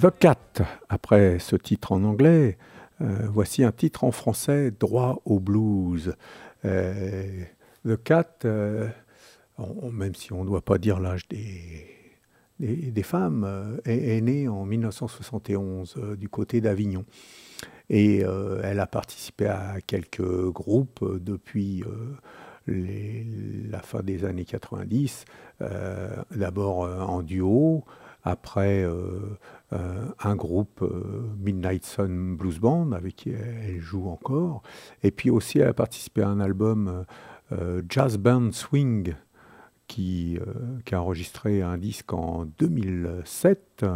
The 0.06 0.18
Cat, 0.20 0.62
après 0.88 1.40
ce 1.40 1.56
titre 1.56 1.90
en 1.90 2.04
anglais, 2.04 2.58
euh, 3.00 3.26
voici 3.28 3.64
un 3.64 3.72
titre 3.72 4.04
en 4.04 4.12
français, 4.12 4.70
Droit 4.70 5.20
au 5.24 5.40
blues. 5.40 6.14
Euh, 6.64 7.42
The 7.84 8.00
Cat, 8.04 8.38
euh, 8.44 8.86
même 9.92 10.14
si 10.14 10.32
on 10.32 10.44
ne 10.44 10.46
doit 10.46 10.60
pas 10.60 10.78
dire 10.78 11.00
l'âge 11.00 11.26
des, 11.26 11.88
des, 12.60 13.02
femmes, 13.02 13.42
euh, 13.44 13.78
est, 13.84 14.20
née 14.20 14.46
en 14.46 14.64
1971 14.64 15.96
euh, 15.96 16.14
du 16.14 16.28
côté 16.28 16.60
d'Avignon. 16.60 17.04
Et 17.90 18.18
elle 18.62 18.80
a 18.80 18.86
participé 18.86 19.46
à 19.46 19.76
quelques 19.84 20.50
groupes 20.50 21.04
depuis 21.20 21.84
la 22.66 23.80
fin 23.80 24.02
des 24.02 24.24
années 24.24 24.44
90. 24.44 25.24
euh, 25.62 26.16
D'abord 26.32 26.78
en 26.78 27.22
duo, 27.22 27.84
après 28.24 28.84
euh, 29.72 30.06
un 30.22 30.36
groupe 30.36 30.82
euh, 30.82 31.28
Midnight 31.38 31.84
Sun 31.84 32.36
Blues 32.36 32.58
Band 32.58 32.92
avec 32.92 33.16
qui 33.16 33.30
elle 33.30 33.80
joue 33.80 34.08
encore. 34.08 34.62
Et 35.02 35.10
puis 35.10 35.30
aussi 35.30 35.58
elle 35.58 35.68
a 35.68 35.74
participé 35.74 36.22
à 36.22 36.28
un 36.28 36.40
album 36.40 37.04
euh, 37.52 37.82
Jazz 37.88 38.16
Band 38.18 38.52
Swing 38.52 39.14
qui, 39.86 40.38
qui 40.84 40.94
a 40.96 41.00
enregistré 41.00 41.62
un 41.62 41.78
disque 41.78 42.12
en 42.12 42.44
2007. 42.58 43.86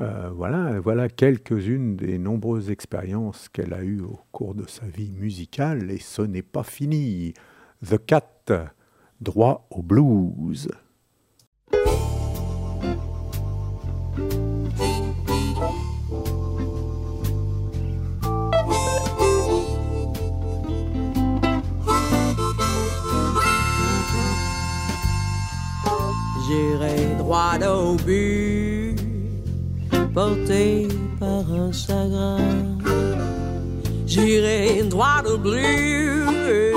Euh, 0.00 0.28
voilà, 0.30 0.80
voilà 0.80 1.08
quelques-unes 1.08 1.96
des 1.96 2.18
nombreuses 2.18 2.70
expériences 2.70 3.48
qu'elle 3.48 3.72
a 3.72 3.84
eues 3.84 4.00
au 4.00 4.18
cours 4.32 4.54
de 4.54 4.66
sa 4.66 4.86
vie 4.86 5.12
musicale 5.12 5.90
et 5.90 5.98
ce 5.98 6.22
n'est 6.22 6.42
pas 6.42 6.64
fini. 6.64 7.34
The 7.88 8.04
Cat, 8.04 8.72
droit 9.20 9.66
au 9.70 9.82
blues. 9.82 10.68
J'irai 26.46 27.16
droit 27.16 27.56
au 27.66 27.94
but, 27.94 28.96
porté 30.12 30.88
par 31.18 31.44
un 31.50 31.72
chagrin. 31.72 32.36
J'irai 34.06 34.82
droit 34.82 35.22
au 35.26 35.38
blues, 35.38 36.74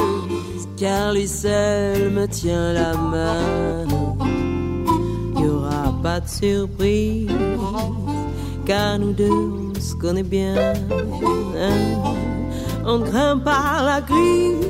car 0.78 1.11
lui 1.13 1.28
seul 1.28 2.11
me 2.11 2.28
tient 2.28 2.72
la 2.72 2.93
main. 2.95 3.86
Y 5.38 5.43
aura 5.45 5.93
pas 6.01 6.22
de 6.22 6.30
surprise, 6.30 7.30
car 8.65 8.99
nous 8.99 9.11
deux 9.11 9.30
on 9.30 9.74
se 9.82 9.95
connaît 9.95 10.24
bien. 10.24 10.55
On 12.86 13.01
craint 13.01 13.38
pas 13.38 13.84
la 13.84 14.01
crise, 14.01 14.65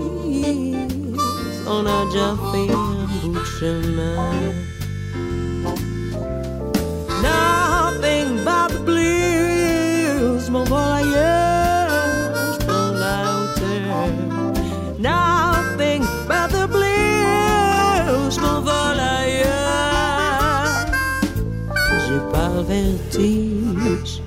on 1.68 1.86
a 1.86 2.06
déjà 2.10 2.36
fait 2.52 2.72
un 2.74 3.06
bout 3.22 3.39
de 3.39 3.45
chemin. 3.45 4.76
Nothing 7.28 8.30
but 8.45 8.67
the 8.73 8.80
blues, 8.89 10.49
mon 10.49 10.65
voyage 10.65 11.67
la 13.03 13.17
hauteur. 13.34 14.09
Nothing 14.99 16.01
but 16.28 16.49
the 16.51 16.67
blues, 16.67 18.39
mon 18.39 18.61
ailleurs. 18.99 19.57
J'ai 22.03 22.21
pas 22.32 22.49
le 22.55 22.61
vertige, 22.61 24.21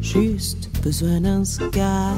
juste 0.00 0.70
besoin 0.82 1.20
d'un 1.20 1.44
sky. 1.44 2.16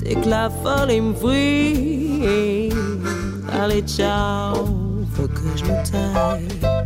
Dès 0.00 0.14
que 0.14 0.28
la 0.28 0.50
folie 0.50 1.00
me 1.00 1.14
frise, 1.14 2.74
allez 3.52 3.82
ciao, 3.82 4.66
faut 5.14 5.28
que 5.28 5.48
je 5.56 5.64
me 5.64 5.76
taille. 5.90 6.77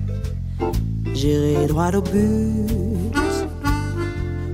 J'irai 1.23 1.66
droit 1.68 1.95
au 1.95 2.03
but, 2.03 3.12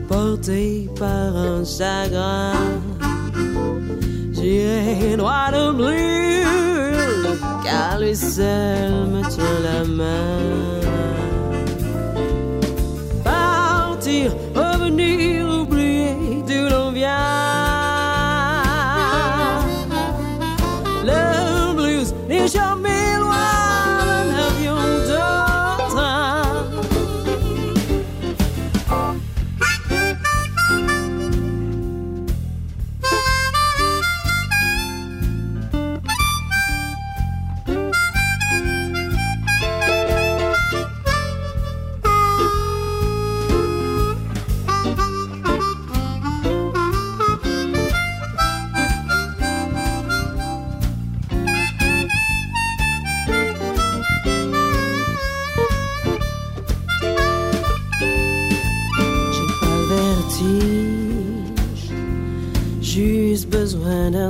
porté 0.06 0.86
par 0.98 1.34
un 1.34 1.64
chagrin. 1.64 2.52
J'irai 4.34 5.16
droit 5.16 5.48
au 5.54 5.72
bleu, 5.72 6.42
car 7.64 7.98
lui 7.98 8.14
seul 8.14 8.92
me 9.12 9.22
tient 9.30 9.60
la 9.64 9.82
main. 9.84 11.07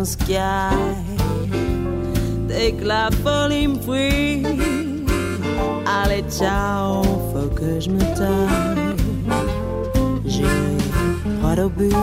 Sky. 0.08 0.74
Dès 2.48 2.72
que 2.72 2.84
la 2.84 3.10
folie 3.22 3.68
allez 5.86 6.24
ciao, 6.30 7.02
faut 7.32 7.50
que 7.54 7.80
je 7.80 7.90
me 7.90 8.00
taille. 8.16 8.96
J'irai 10.24 10.76
droit 11.40 11.64
au 11.64 11.68
but, 11.68 11.94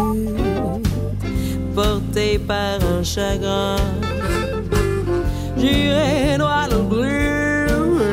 porté 1.76 2.40
par 2.40 2.80
un 2.94 3.04
chagrin. 3.04 3.78
J'irai 5.58 6.38
droit 6.38 6.68
au 6.78 6.84
blues, 6.84 8.04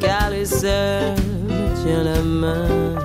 car 0.00 0.30
les 0.30 0.46
seuls 0.46 1.16
me 1.48 1.58
tient 1.82 2.04
la 2.04 2.22
main. 2.22 3.01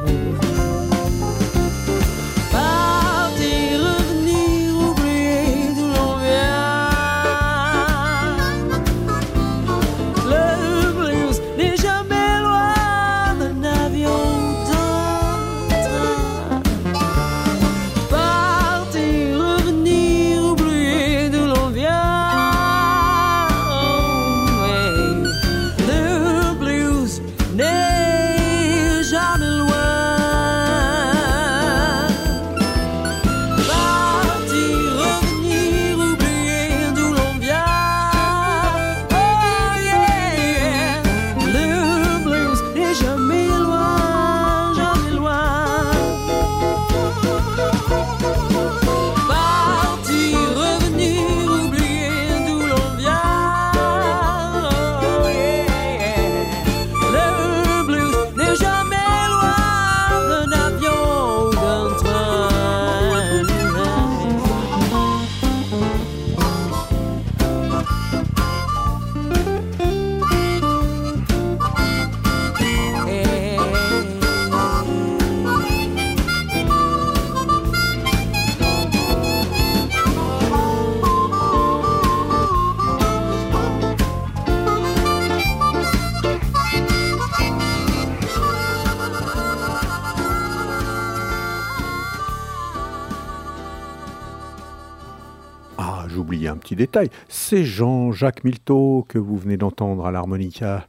C'est 97.27 97.63
Jean-Jacques 97.63 98.43
Milteau 98.43 99.05
que 99.07 99.17
vous 99.17 99.37
venez 99.37 99.57
d'entendre 99.57 100.05
à 100.05 100.11
l'harmonica 100.11 100.87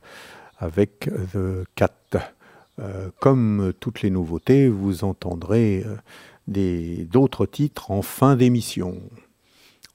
avec 0.58 1.08
The 1.32 1.64
Cat. 1.74 1.92
Euh, 2.80 3.10
comme 3.20 3.72
toutes 3.80 4.02
les 4.02 4.10
nouveautés, 4.10 4.68
vous 4.68 5.04
entendrez 5.04 5.84
euh, 5.86 7.04
d'autres 7.04 7.46
titres 7.46 7.90
en 7.90 8.02
fin 8.02 8.36
d'émission. 8.36 9.00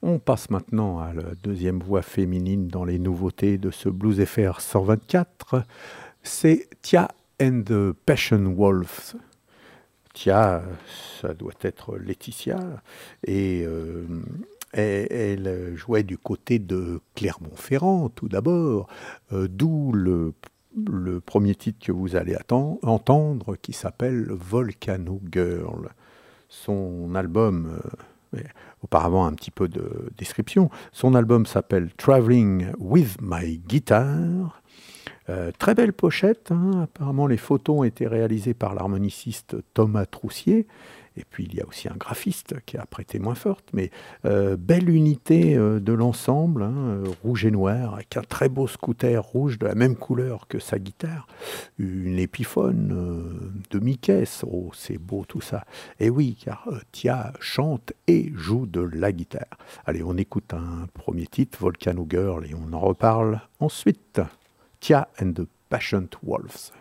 On 0.01 0.19
passe 0.19 0.49
maintenant 0.49 0.99
à 0.99 1.13
la 1.13 1.35
deuxième 1.43 1.79
voix 1.79 2.01
féminine 2.01 2.67
dans 2.67 2.83
les 2.83 2.99
nouveautés 2.99 3.57
de 3.57 3.71
ce 3.71 3.87
Blues 3.87 4.23
FR 4.25 4.59
124. 4.59 5.63
C'est 6.23 6.67
Tia 6.81 7.09
and 7.41 7.63
the 7.65 7.93
Passion 8.05 8.53
Wolves. 8.57 9.15
Tia, 10.13 10.63
ça 11.21 11.33
doit 11.33 11.53
être 11.61 11.97
Laetitia, 11.97 12.59
et 13.25 13.63
euh, 13.65 14.05
elle, 14.73 15.73
jouait 15.75 16.03
du 16.03 16.17
côté 16.17 16.59
de 16.59 16.99
Clermont-Ferrand 17.15 18.09
tout 18.09 18.27
d'abord, 18.27 18.87
euh, 19.31 19.47
d'où 19.49 19.91
le, 19.93 20.33
premier 21.25 21.53
titre 21.53 21.85
que 21.85 21.91
vous 21.91 22.15
allez 22.15 22.35
entendre 22.49 23.55
qui 23.57 23.73
s'appelle 23.73 24.27
Volcano 24.29 25.21
Girl. 25.31 25.89
Son 26.49 27.13
album, 27.15 27.79
euh, 28.35 28.39
auparavant 28.83 29.25
un 29.25 29.33
petit 29.33 29.51
peu 29.51 29.67
de 29.67 30.11
description, 30.17 30.69
son 30.91 31.13
album 31.13 31.45
s'appelle 31.45 31.91
Traveling 31.97 32.71
with 32.79 33.17
My 33.21 33.59
Guitar. 33.59 34.61
Euh, 35.29 35.51
très 35.57 35.73
belle 35.73 35.93
pochette, 35.93 36.51
hein. 36.51 36.81
apparemment 36.83 37.27
les 37.27 37.37
photos 37.37 37.79
ont 37.79 37.83
été 37.83 38.07
réalisées 38.07 38.53
par 38.53 38.73
l'harmoniciste 38.73 39.55
Thomas 39.73 40.05
Troussier, 40.05 40.67
et 41.17 41.23
puis 41.29 41.45
il 41.45 41.55
y 41.55 41.61
a 41.61 41.67
aussi 41.67 41.87
un 41.87 41.95
graphiste 41.95 42.55
qui 42.65 42.77
a 42.77 42.85
prêté 42.85 43.19
moins 43.19 43.35
forte, 43.35 43.65
mais 43.73 43.91
euh, 44.25 44.57
belle 44.57 44.89
unité 44.89 45.55
euh, 45.55 45.79
de 45.79 45.93
l'ensemble, 45.93 46.63
hein, 46.63 46.73
euh, 46.75 47.03
rouge 47.23 47.45
et 47.45 47.51
noir, 47.51 47.95
avec 47.95 48.17
un 48.17 48.21
très 48.21 48.49
beau 48.49 48.67
scooter 48.67 49.23
rouge 49.23 49.59
de 49.59 49.67
la 49.67 49.75
même 49.75 49.95
couleur 49.95 50.47
que 50.47 50.59
sa 50.59 50.79
guitare, 50.79 51.27
une 51.77 52.19
épiphone 52.19 53.53
de 53.69 53.79
Mickey, 53.79 54.23
oh 54.45 54.71
c'est 54.73 54.97
beau 54.97 55.25
tout 55.27 55.41
ça. 55.41 55.65
Et 55.99 56.09
oui, 56.09 56.37
car 56.43 56.67
Tia 56.91 57.33
chante 57.39 57.93
et 58.07 58.31
joue 58.35 58.65
de 58.65 58.81
la 58.81 59.11
guitare. 59.11 59.57
Allez, 59.85 60.03
on 60.03 60.17
écoute 60.17 60.53
un 60.53 60.87
premier 60.93 61.27
titre, 61.27 61.59
Volcano 61.59 62.07
Girl, 62.09 62.45
et 62.45 62.53
on 62.55 62.73
en 62.73 62.79
reparle 62.79 63.41
ensuite. 63.59 64.21
Tia 64.79 65.07
and 65.21 65.33
the 65.33 65.47
Passionate 65.69 66.17
Wolves. 66.23 66.71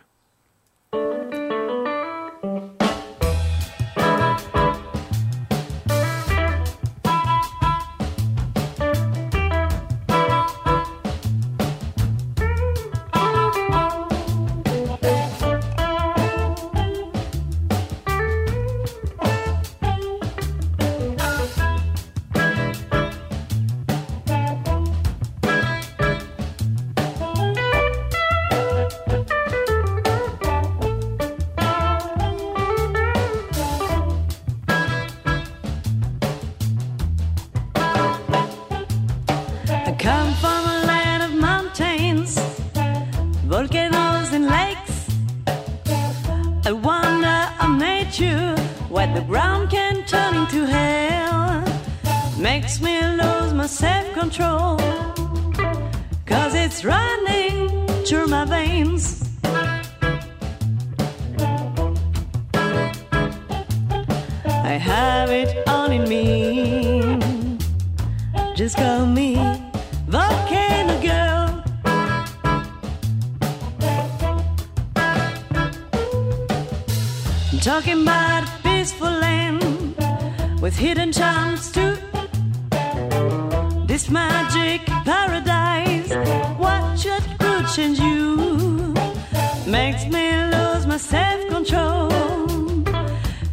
Makes 89.73 90.05
me 90.05 90.31
lose 90.53 90.87
my 90.87 90.99
self 90.99 91.49
control. 91.49 92.11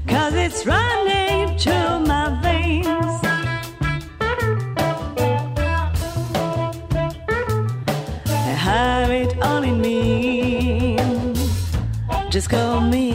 Cause 0.06 0.34
it's 0.36 0.66
running 0.66 1.58
through 1.58 2.00
my 2.12 2.38
veins. 2.44 3.20
I 8.28 8.54
have 8.68 9.12
it 9.12 9.42
all 9.42 9.64
in 9.64 9.80
me. 9.80 10.98
Just 12.30 12.50
call 12.50 12.82
me 12.82 13.09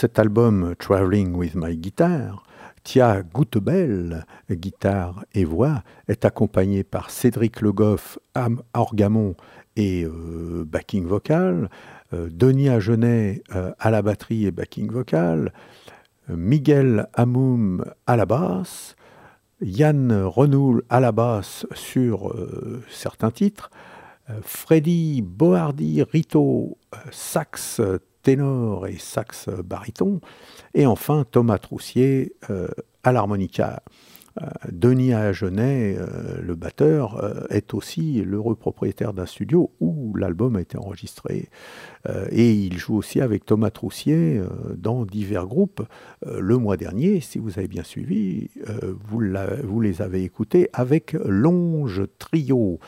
cet 0.00 0.20
album 0.20 0.76
Traveling 0.78 1.34
with 1.34 1.56
My 1.56 1.76
Guitar, 1.76 2.44
Tia 2.84 3.24
Goutebel, 3.24 4.24
guitare 4.48 5.24
et 5.34 5.44
voix, 5.44 5.82
est 6.06 6.24
accompagné 6.24 6.84
par 6.84 7.10
Cédric 7.10 7.60
Le 7.60 7.72
Goff, 7.72 8.16
am- 8.36 8.62
orgamon 8.74 9.34
et 9.74 10.04
euh, 10.04 10.64
backing 10.64 11.04
vocal, 11.04 11.68
euh, 12.12 12.28
Denis 12.30 12.68
Agenet 12.68 13.42
euh, 13.56 13.72
à 13.80 13.90
la 13.90 14.02
batterie 14.02 14.46
et 14.46 14.52
backing 14.52 14.88
vocal, 14.88 15.52
Miguel 16.28 17.08
Hamoum 17.14 17.84
à 18.06 18.16
la 18.16 18.24
basse, 18.24 18.94
Yann 19.60 20.12
Renoul 20.12 20.84
à 20.90 21.00
la 21.00 21.10
basse 21.10 21.66
sur 21.74 22.32
certains 22.88 23.32
titres, 23.32 23.70
Freddy 24.42 25.22
Bohardy 25.22 26.04
Rito, 26.04 26.78
sax 27.10 27.80
ténor 28.28 28.86
et 28.86 28.98
sax 28.98 29.48
baryton, 29.48 30.20
et 30.74 30.84
enfin 30.84 31.24
Thomas 31.30 31.56
Troussier 31.56 32.34
euh, 32.50 32.68
à 33.02 33.10
l'harmonica. 33.10 33.82
Euh, 34.42 34.46
Denis 34.70 35.14
Agenet, 35.14 35.96
euh, 35.98 36.38
le 36.42 36.54
batteur, 36.54 37.46
est 37.48 37.72
aussi 37.72 38.22
l'heureux 38.22 38.54
propriétaire 38.54 39.14
d'un 39.14 39.24
studio 39.24 39.72
où 39.80 40.14
l'album 40.14 40.56
a 40.56 40.60
été 40.60 40.76
enregistré. 40.76 41.48
Et 42.30 42.52
il 42.52 42.76
joue 42.76 42.96
aussi 42.96 43.22
avec 43.22 43.46
Thomas 43.46 43.70
Troussier 43.70 44.42
dans 44.76 45.06
divers 45.06 45.46
groupes. 45.46 45.82
Le 46.26 46.56
mois 46.58 46.76
dernier, 46.76 47.20
si 47.20 47.38
vous 47.38 47.58
avez 47.58 47.68
bien 47.68 47.82
suivi, 47.82 48.50
vous, 49.08 49.80
les 49.80 50.02
avez 50.02 50.22
écoutés 50.22 50.68
avec 50.72 51.14
Longe 51.24 52.02
Trio. 52.18 52.78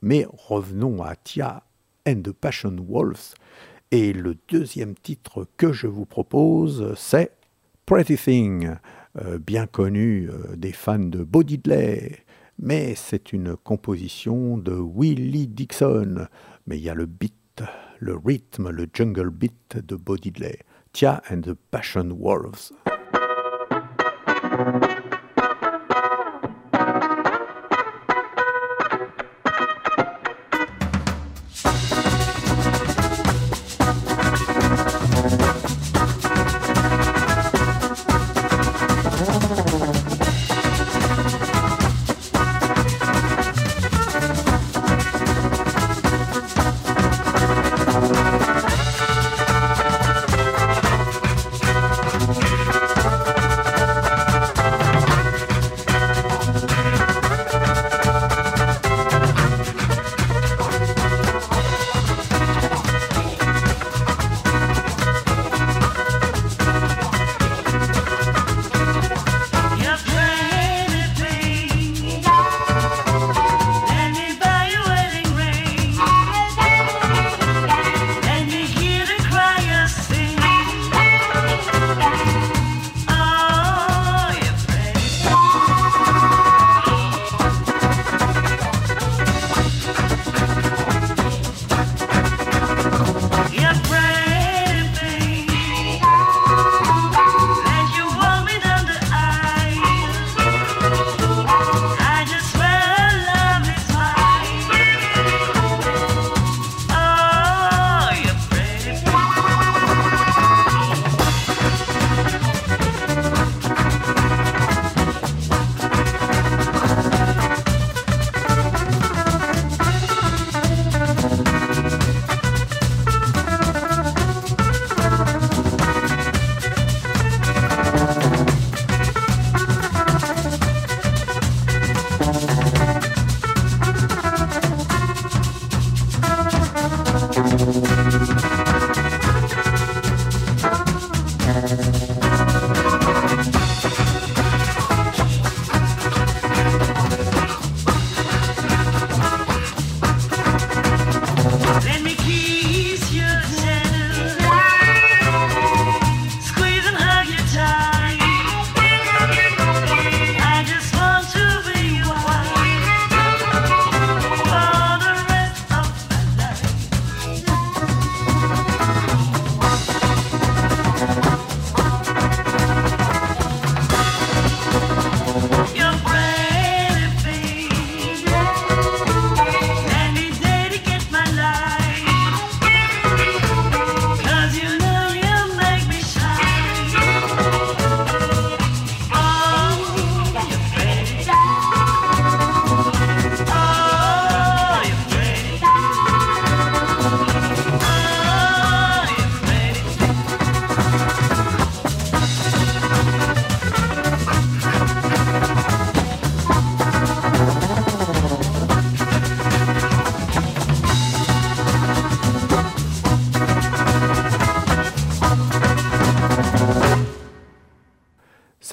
Mais 0.00 0.26
revenons 0.30 1.02
à 1.02 1.14
Tia 1.16 1.64
and 2.08 2.22
the 2.22 2.32
Passion 2.32 2.76
Wolves. 2.88 3.34
Et 3.92 4.12
le 4.12 4.36
deuxième 4.48 4.94
titre 4.94 5.46
que 5.56 5.72
je 5.72 5.86
vous 5.86 6.06
propose, 6.06 6.94
c'est 6.96 7.32
Pretty 7.86 8.16
Thing, 8.16 8.74
euh, 9.18 9.38
bien 9.38 9.66
connu 9.66 10.28
euh, 10.28 10.56
des 10.56 10.72
fans 10.72 10.98
de 10.98 11.22
Bo. 11.22 11.42
Mais 12.58 12.94
c'est 12.96 13.32
une 13.32 13.56
composition 13.56 14.58
de 14.58 14.72
Willie 14.72 15.46
Dixon. 15.46 16.26
Mais 16.66 16.78
il 16.78 16.82
y 16.82 16.90
a 16.90 16.94
le 16.94 17.06
beat, 17.06 17.62
le 18.00 18.16
rythme, 18.16 18.70
le 18.70 18.86
jungle 18.92 19.30
beat 19.30 19.76
de 19.76 19.94
Bo. 19.94 20.16
Tia 20.92 21.22
and 21.30 21.42
the 21.42 21.54
Passion 21.70 22.10
Wolves. 22.10 22.72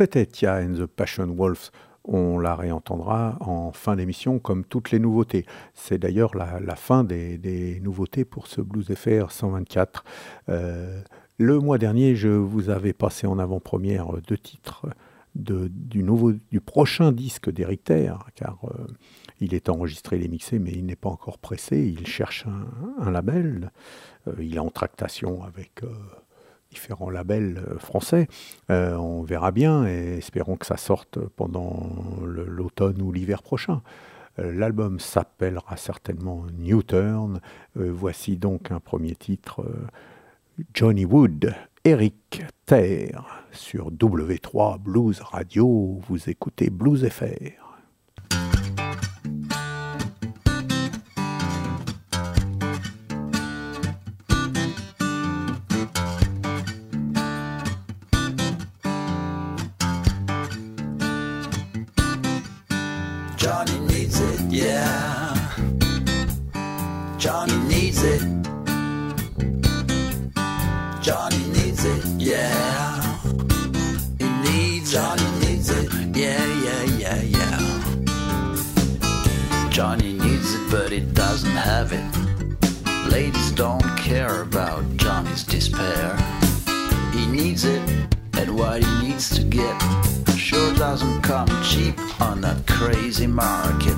C'était 0.03 0.25
Tia 0.25 0.55
and 0.55 0.73
the 0.73 0.85
Passion 0.85 1.29
Wolves. 1.29 1.71
On 2.03 2.37
la 2.37 2.57
réentendra 2.57 3.37
en 3.39 3.71
fin 3.71 3.95
d'émission 3.95 4.37
comme 4.37 4.65
toutes 4.65 4.91
les 4.91 4.99
nouveautés. 4.99 5.45
C'est 5.73 5.97
d'ailleurs 5.97 6.35
la, 6.35 6.75
fin 6.75 7.05
des, 7.05 7.79
nouveautés 7.81 8.25
pour 8.25 8.47
ce 8.47 8.59
Blues 8.59 8.93
FR 8.93 9.31
124. 9.31 10.03
Euh, 10.49 11.01
le 11.37 11.57
mois 11.57 11.77
dernier, 11.77 12.17
je 12.17 12.27
vous 12.27 12.69
avais 12.69 12.91
passé 12.91 13.27
en 13.27 13.39
avant-première 13.39 14.07
deux 14.27 14.37
titres 14.37 14.87
du, 15.35 16.03
nouveau, 16.03 16.33
du 16.51 16.59
prochain 16.59 17.13
disque 17.13 17.49
d'Eric 17.49 17.85
Terre, 17.85 18.25
car 18.35 18.57
euh, 18.65 18.85
il 19.39 19.53
est 19.53 19.69
enregistré, 19.69 20.17
il 20.17 20.25
est 20.25 20.27
mixé, 20.27 20.59
mais 20.59 20.71
il 20.71 20.85
n'est 20.85 20.97
pas 20.97 21.09
encore 21.09 21.37
pressé. 21.37 21.79
Il 21.79 22.05
cherche 22.07 22.45
un, 22.99 23.09
label. 23.09 23.71
Euh, 24.27 24.33
il 24.41 24.57
est 24.57 24.59
en 24.59 24.69
tractation 24.69 25.43
avec 25.45 25.81
différents 26.73 27.09
labels 27.09 27.63
euh, 27.67 27.77
français. 27.77 28.27
Euh, 28.69 28.95
on 28.95 29.21
verra 29.21 29.51
bien 29.51 29.85
et 29.87 30.17
espérons 30.17 30.57
que 30.57 30.65
ça 30.65 30.77
sorte 30.77 31.19
pendant 31.19 31.89
l'automne 32.25 33.01
ou 33.01 33.11
l'hiver 33.11 33.41
prochain. 33.43 33.81
Euh, 34.39 34.51
L'album 34.51 34.99
s'appellera 34.99 35.77
certainement 35.77 36.45
New 36.57 36.83
Turn. 36.83 37.39
Voici 37.75 38.37
donc 38.37 38.71
un 38.71 38.79
premier 38.79 39.15
titre, 39.15 39.65
Johnny 40.73 41.05
Wood, 41.05 41.53
Eric 41.85 42.43
Terre, 42.65 43.45
sur 43.51 43.91
W3 43.91 44.79
Blues 44.79 45.21
Radio. 45.21 45.99
Vous 46.07 46.29
écoutez 46.29 46.69
Blues 46.69 47.07
FR. 47.07 47.62
Ladies 83.13 83.51
don't 83.51 83.83
care 83.95 84.41
about 84.41 84.83
Johnny's 84.97 85.43
despair. 85.43 86.17
He 87.13 87.27
needs 87.27 87.63
it, 87.63 87.79
and 88.33 88.57
what 88.57 88.83
he 88.83 89.07
needs 89.07 89.29
to 89.35 89.43
get 89.43 89.79
sure 90.35 90.73
doesn't 90.73 91.21
come 91.21 91.47
cheap 91.63 91.95
on 92.19 92.41
that 92.41 92.65
crazy 92.65 93.27
market. 93.27 93.95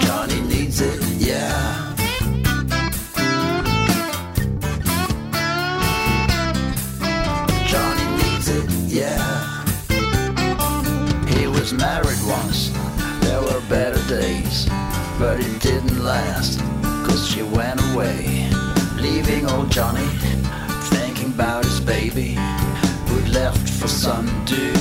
Johnny 0.00 0.40
needs 0.48 0.80
it, 0.80 0.98
yeah. 1.18 1.94
Johnny 7.66 8.06
needs 8.22 8.48
it, 8.48 8.70
yeah. 8.88 9.64
He 11.28 11.46
was 11.46 11.74
married 11.74 12.22
once, 12.26 12.70
there 13.20 13.42
were 13.42 13.60
better 13.68 14.02
days, 14.08 14.66
but 15.20 15.38
it 15.38 15.60
didn't 15.60 16.02
last, 16.02 16.60
cause 17.06 17.28
she 17.28 17.42
went 17.42 17.78
away, 17.92 18.48
leaving 18.96 19.46
old 19.50 19.70
Johnny 19.70 20.08
thinking 20.88 21.26
about 21.26 21.62
his 21.62 21.78
baby, 21.78 22.38
who'd 23.06 23.28
left 23.28 23.68
for 23.68 23.86
some 23.86 24.26
dude 24.46 24.76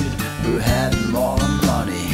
who 0.46 0.58
had 0.58 0.96
more 1.10 1.38
money. 1.66 2.09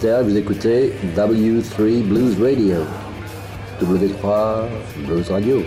Vous 0.00 0.36
écoutez 0.36 0.92
W3 1.16 2.02
Blues 2.04 2.36
Radio. 2.38 2.84
W3 3.82 4.68
Blues 5.04 5.28
Radio. 5.28 5.62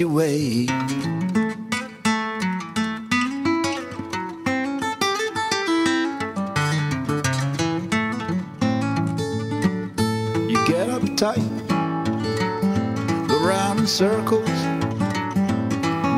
You 0.00 0.08
wait. 0.08 0.70
You 10.48 10.58
get 10.66 10.88
uptight, 10.88 11.48
go 13.28 13.38
round 13.44 13.80
in 13.80 13.86
circles 13.86 14.48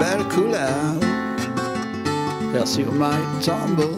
better 0.05 0.29
cool 0.31 0.55
out. 0.55 1.03
Else 2.55 2.77
you 2.77 2.87
might 2.87 3.41
tumble. 3.43 3.94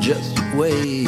Just 0.00 0.38
wait. 0.54 1.06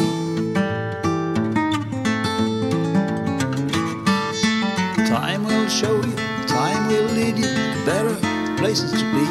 Time 5.07 5.45
will 5.45 5.69
show 5.69 5.95
you, 5.95 6.17
time 6.47 6.89
will 6.89 7.09
lead 7.13 7.39
you 7.39 7.45
to 7.45 7.83
better 7.87 8.15
places 8.57 8.91
to 8.93 9.05
be. 9.13 9.27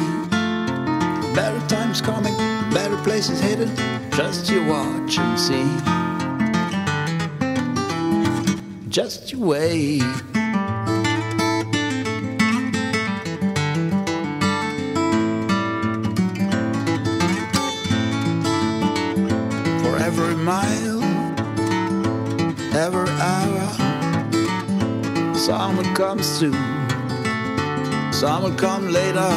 Better 1.34 1.60
times 1.68 2.00
coming, 2.00 2.34
better 2.72 2.96
places 3.04 3.40
hidden. 3.40 3.74
Just 4.10 4.50
you 4.50 4.64
watch 4.64 5.18
and 5.18 5.38
see. 5.38 5.68
Just 8.88 9.32
you 9.32 9.40
wait. 9.40 10.37
come 25.98 26.22
soon, 26.22 26.52
some 28.12 28.44
will 28.44 28.54
come 28.54 28.86
later. 28.86 29.34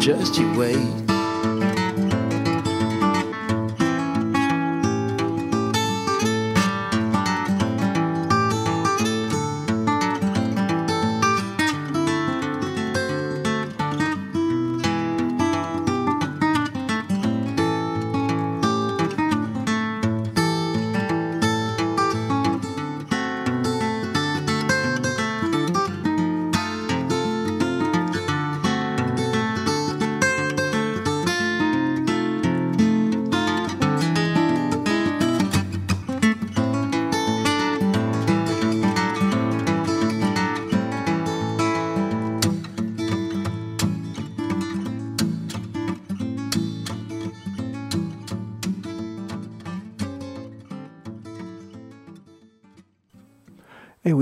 Just 0.00 0.36
you 0.36 0.52
wait. 0.58 1.07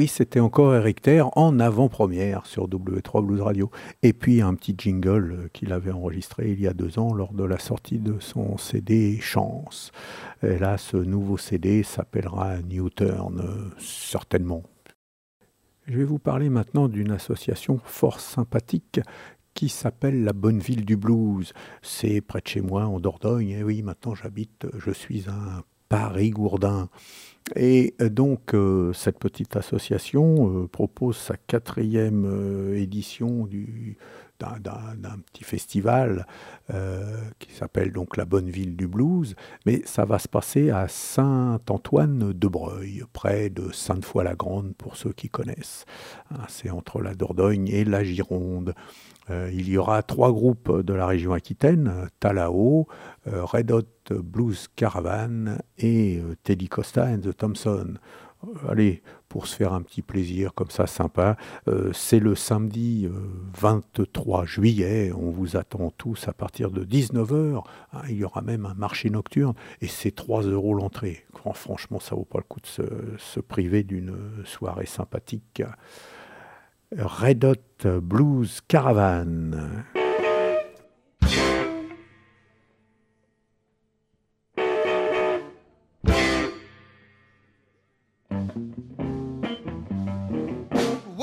C'était 0.06 0.40
encore 0.40 0.74
Eric 0.74 1.02
Terre 1.02 1.36
en 1.36 1.58
avant-première 1.58 2.46
sur 2.46 2.68
W3 2.68 3.24
Blues 3.24 3.40
Radio. 3.40 3.70
Et 4.02 4.12
puis 4.12 4.42
un 4.42 4.54
petit 4.54 4.74
jingle 4.76 5.32
euh, 5.32 5.48
qu'il 5.52 5.72
avait 5.72 5.90
enregistré 5.90 6.50
il 6.50 6.60
y 6.60 6.66
a 6.66 6.72
deux 6.72 6.98
ans 6.98 7.14
lors 7.14 7.32
de 7.32 7.44
la 7.44 7.58
sortie 7.58 7.98
de 7.98 8.18
son 8.20 8.58
CD 8.58 9.18
Chance. 9.20 9.92
Et 10.42 10.58
là, 10.58 10.78
ce 10.78 10.96
nouveau 10.96 11.38
CD 11.38 11.82
s'appellera 11.82 12.62
New 12.62 12.90
Turn, 12.90 13.40
euh, 13.40 13.70
certainement. 13.78 14.62
Je 15.86 15.98
vais 15.98 16.04
vous 16.04 16.18
parler 16.18 16.48
maintenant 16.48 16.88
d'une 16.88 17.12
association 17.12 17.80
fort 17.84 18.20
sympathique 18.20 19.00
qui 19.54 19.68
s'appelle 19.68 20.24
la 20.24 20.32
Bonne 20.32 20.58
Ville 20.58 20.84
du 20.84 20.96
Blues. 20.96 21.52
C'est 21.80 22.20
près 22.20 22.40
de 22.40 22.48
chez 22.48 22.60
moi, 22.60 22.86
en 22.86 23.00
Dordogne. 23.00 23.50
Et 23.50 23.62
oui, 23.62 23.82
maintenant 23.82 24.14
j'habite, 24.14 24.66
je 24.78 24.90
suis 24.90 25.26
un 25.28 25.62
Paris-Gourdin. 25.88 26.88
Et 27.54 27.94
euh, 28.00 28.08
donc, 28.08 28.54
euh, 28.54 28.92
cette 28.92 29.18
petite 29.18 29.56
association 29.56 30.62
euh, 30.64 30.66
propose 30.66 31.16
sa 31.16 31.36
quatrième 31.36 32.74
édition 32.74 33.46
du- 33.46 33.96
d'un- 34.38 35.18
petit 35.32 35.44
festival 35.44 36.26
euh, 36.72 37.20
qui 37.38 37.52
s'appelle 37.54 37.92
donc 37.92 38.16
la 38.16 38.24
Bonne 38.24 38.48
Ville 38.50 38.76
du 38.76 38.86
Blues. 38.88 39.34
Mais 39.66 39.82
ça 39.84 40.04
va 40.04 40.18
se 40.18 40.28
passer 40.28 40.70
à 40.70 40.88
Saint-Antoine-de-Breuil, 40.88 43.04
près 43.12 43.50
de 43.50 43.70
Sainte-Foy-la-Grande, 43.72 44.74
pour 44.76 44.96
ceux 44.96 45.12
qui 45.12 45.28
connaissent. 45.28 45.84
Hein, 46.30 46.44
C'est 46.48 46.70
entre 46.70 47.00
la 47.00 47.14
Dordogne 47.14 47.68
et 47.68 47.84
la 47.84 48.04
Gironde. 48.04 48.74
Euh, 49.30 49.50
il 49.52 49.68
y 49.68 49.76
aura 49.76 50.02
trois 50.02 50.32
groupes 50.32 50.80
de 50.82 50.94
la 50.94 51.06
région 51.06 51.32
Aquitaine, 51.32 52.08
Talao, 52.20 52.86
euh, 53.26 53.44
Red 53.44 53.72
Hot 53.72 53.82
Blues 54.10 54.68
Caravan 54.76 55.56
et 55.78 56.22
Teddy 56.44 56.68
Costa 56.68 57.06
and 57.06 57.20
the 57.20 57.36
Thompson. 57.36 57.94
Allez, 58.68 59.02
pour 59.36 59.46
se 59.46 59.54
faire 59.54 59.74
un 59.74 59.82
petit 59.82 60.00
plaisir 60.00 60.54
comme 60.54 60.70
ça, 60.70 60.86
sympa, 60.86 61.36
euh, 61.68 61.90
c'est 61.92 62.20
le 62.20 62.34
samedi 62.34 63.04
euh, 63.04 63.10
23 63.60 64.46
juillet. 64.46 65.12
On 65.14 65.28
vous 65.30 65.58
attend 65.58 65.90
tous 65.98 66.26
à 66.26 66.32
partir 66.32 66.70
de 66.70 66.86
19h. 66.86 67.62
il 68.08 68.16
y 68.16 68.24
aura 68.24 68.40
même 68.40 68.64
un 68.64 68.72
marché 68.72 69.10
nocturne 69.10 69.52
et 69.82 69.88
c'est 69.88 70.10
3 70.10 70.44
euros 70.44 70.72
l'entrée. 70.72 71.26
Fran- 71.34 71.52
Franchement, 71.52 72.00
ça 72.00 72.14
vaut 72.14 72.24
pas 72.24 72.38
le 72.38 72.44
coup 72.44 72.60
de 72.60 72.66
se, 72.66 72.82
se 73.18 73.40
priver 73.40 73.82
d'une 73.82 74.16
soirée 74.46 74.86
sympathique. 74.86 75.62
Red 76.96 77.44
Hot 77.44 78.00
Blues 78.00 78.62
Caravan. 78.66 79.50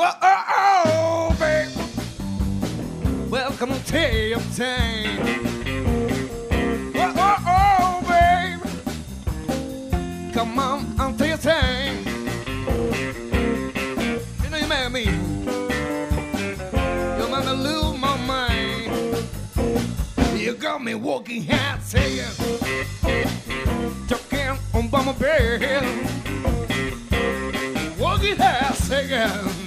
Whoa, 0.03 0.11
oh, 0.21 1.31
oh, 1.31 1.35
babe. 1.39 1.71
Welcome 3.31 3.69
to 3.69 3.85
Tail 3.85 4.41
Time. 4.53 5.17
Whoa, 6.93 7.13
oh, 7.15 7.37
oh, 7.47 8.01
babe. 8.09 8.59
Come 10.33 10.59
on, 10.59 10.93
I'll 10.99 11.13
tell 11.13 11.27
you 11.27 11.37
thing. 11.37 12.05
You 14.43 14.49
know 14.49 14.57
you 14.57 14.67
mad 14.67 14.87
at 14.87 14.91
me. 14.91 15.05
You 17.15 17.27
made 17.31 17.45
me 17.45 17.53
lose 17.63 17.97
my 17.97 18.17
mind. 18.27 18.91
You 20.37 20.53
got 20.55 20.83
me 20.83 20.95
walking 20.95 21.43
hat 21.43 21.81
saying, 21.81 22.27
talking 24.09 24.57
on 24.73 24.89
by 24.89 25.01
my 25.01 25.13
bed. 25.13 25.61
Walking 27.97 28.35
hat 28.35 28.75
saying 28.75 29.62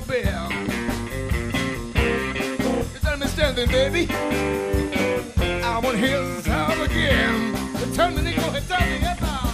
talking 0.00 0.24
up 0.24 0.42
on 0.42 0.54
my 0.54 0.54
bed. 0.54 1.54
You 2.92 3.00
tell 3.00 3.16
me 3.16 3.26
standing, 3.26 3.68
baby. 3.68 4.08
I 5.62 5.80
want 5.82 5.96
to 5.98 6.06
hear 6.06 6.20
this 6.20 6.44
sound 6.44 6.80
again. 6.82 7.54
You 7.78 7.94
tell 7.94 8.10
me, 8.10 8.22
Nico, 8.22 8.50
hey, 8.50 8.60
tell 8.66 8.80
me, 8.80 8.98
hey, 8.98 9.16
now. 9.20 9.53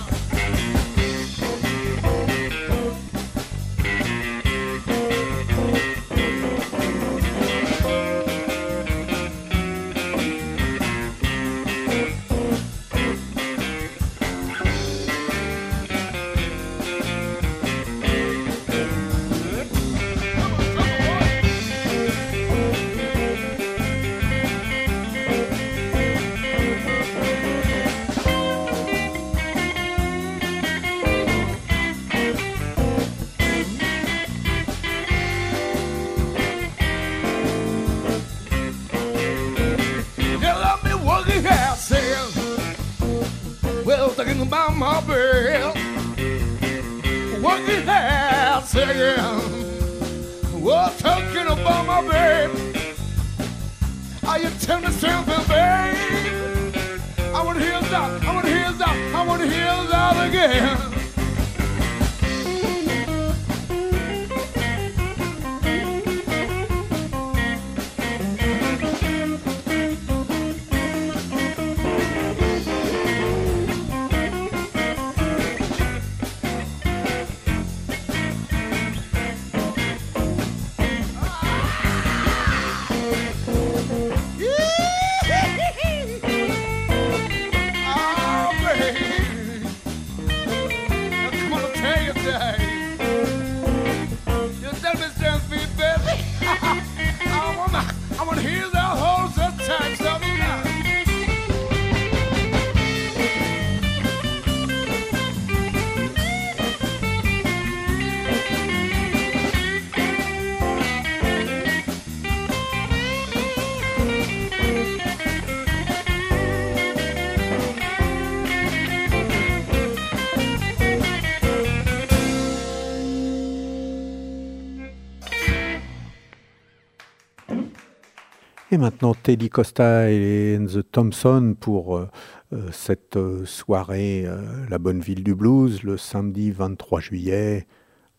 Maintenant, 128.80 129.14
Teddy 129.14 129.50
Costa 129.50 130.10
et 130.10 130.58
The 130.66 130.80
Thompson 130.90 131.54
pour 131.58 131.96
euh, 131.96 132.08
euh, 132.52 132.68
cette 132.72 133.16
euh, 133.16 133.44
soirée 133.44 134.26
La 134.68 134.78
Bonne 134.78 135.00
Ville 135.00 135.22
du 135.22 135.34
Blues, 135.34 135.82
le 135.82 135.96
samedi 135.96 136.50
23 136.50 137.00
juillet 137.00 137.66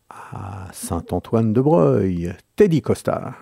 à 0.10 0.68
Saint-Antoine-de-Breuil. 0.72 2.34
Teddy 2.56 2.82
Costa. 2.82 3.34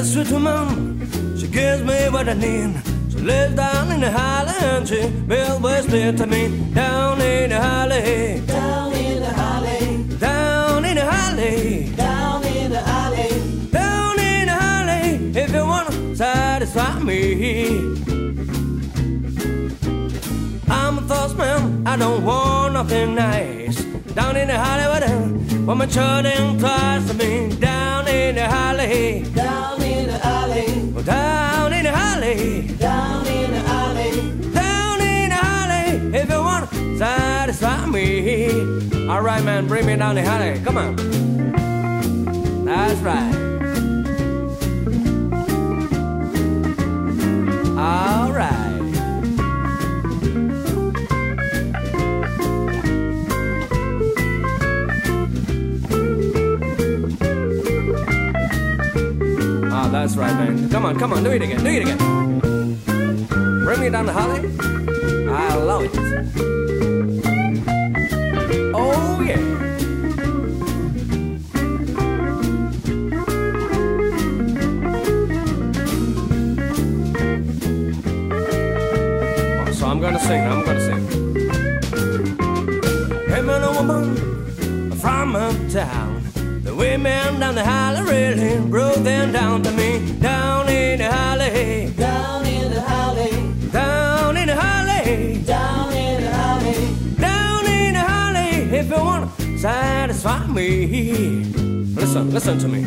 A 0.00 0.04
sweet 0.04 0.30
woman, 0.30 1.36
she 1.38 1.46
gives 1.46 1.82
me 1.82 2.08
what 2.08 2.26
I 2.26 2.32
need. 2.32 2.74
She 3.10 3.18
lives 3.18 3.54
down 3.54 3.92
in 3.92 4.00
the 4.00 4.10
Highland, 4.10 4.88
she 4.88 5.00
built 5.28 5.60
West 5.60 5.90
to 5.90 6.26
me. 6.26 6.42
Down 6.72 7.20
in 7.20 7.50
the 7.50 7.60
Holly, 7.60 8.40
down 8.46 8.92
in 8.94 9.20
the 9.20 9.32
Holly, 9.40 10.18
down 10.18 10.84
in 10.86 10.96
the 10.96 11.04
Holly, 11.04 11.92
down 11.96 12.44
in 12.44 12.70
the 12.70 12.80
Holly, 12.80 13.70
down 13.70 14.18
in 14.18 14.46
the 14.46 14.56
Holly. 14.62 15.40
If 15.42 15.52
you 15.52 15.64
wanna 15.72 16.16
satisfy 16.16 16.98
me. 17.00 17.20
I'm 20.78 20.98
a 20.98 21.02
thoughts 21.02 21.34
man, 21.34 21.86
I 21.86 21.96
don't 21.96 22.24
want 22.24 22.72
nothing 22.72 23.14
nice. 23.14 23.84
Down 24.14 24.36
in 24.36 24.48
the 24.48 24.58
Hollywood, 24.58 25.66
woman 25.66 25.90
shouldn't 25.90 26.60
twice 26.60 27.06
to 27.08 27.14
me. 27.14 27.54
Down 27.56 27.79
in 28.10 28.34
the 28.34 28.48
Holly, 28.48 29.22
down 29.34 29.82
in 29.82 30.06
the 30.08 30.26
alley, 30.26 30.92
oh, 30.96 31.02
down 31.02 31.72
in 31.72 31.84
the 31.84 31.92
Holly, 31.92 32.68
down 32.78 33.26
in 33.26 33.50
the 33.52 33.58
alley, 33.58 34.10
down 34.52 35.00
in 35.00 35.28
the 35.30 35.36
Holly. 35.36 36.18
If 36.18 36.28
you 36.30 36.38
want 36.38 36.70
to 36.70 36.98
satisfy 36.98 37.86
me, 37.86 38.50
all 39.08 39.22
right, 39.22 39.42
man, 39.44 39.66
bring 39.66 39.86
me 39.86 39.96
down 39.96 40.14
the 40.16 40.24
Holly. 40.24 40.60
Come 40.64 40.78
on, 40.78 40.96
that's 42.64 43.00
right. 43.00 43.36
All 47.78 48.32
right. 48.32 48.69
That's 60.00 60.16
right, 60.16 60.32
man. 60.32 60.70
Come 60.70 60.86
on, 60.86 60.98
come 60.98 61.12
on, 61.12 61.22
do 61.22 61.30
it 61.30 61.42
again, 61.42 61.62
do 61.62 61.70
it 61.70 61.82
again. 61.82 61.98
Bring 63.64 63.80
me 63.80 63.90
down 63.90 64.06
the 64.06 64.12
holly. 64.14 64.48
I 65.28 65.56
love 65.56 65.84
it. 65.84 65.94
Oh, 68.74 69.20
yeah. 69.20 69.36
Oh, 79.60 79.72
so 79.72 79.86
I'm 79.86 80.00
gonna 80.00 80.18
sing, 80.20 80.46
I'm 80.46 80.64
gonna 80.64 80.80
sing. 80.80 81.04
Hey, 83.28 83.42
man, 83.42 83.62
a 83.62 83.72
woman 83.72 84.16
from 84.92 85.36
uptown. 85.36 86.22
The 86.62 86.74
women 86.74 87.38
down 87.40 87.54
the 87.54 87.64
alley 87.64 88.02
really 88.02 88.60
broke 88.66 88.96
them. 88.96 89.32
Down 89.32 89.62
in 90.90 90.98
the 90.98 91.04
alley. 91.04 91.92
Down 91.96 92.46
in 92.46 92.70
the 92.74 92.80
alley. 92.80 93.32
Down 93.70 94.36
in 94.36 94.46
the 94.48 94.54
alley. 94.54 95.42
Down 95.44 95.92
in 95.92 96.22
the 96.24 96.30
alley. 96.30 96.78
Down 97.26 97.66
in 97.66 97.92
the 97.94 98.04
alley. 98.18 98.50
If 98.78 98.90
you 98.90 98.96
wanna 98.96 99.28
satisfy 99.58 100.46
me. 100.46 101.44
Listen, 102.00 102.30
listen 102.32 102.58
to 102.58 102.68
me. 102.68 102.82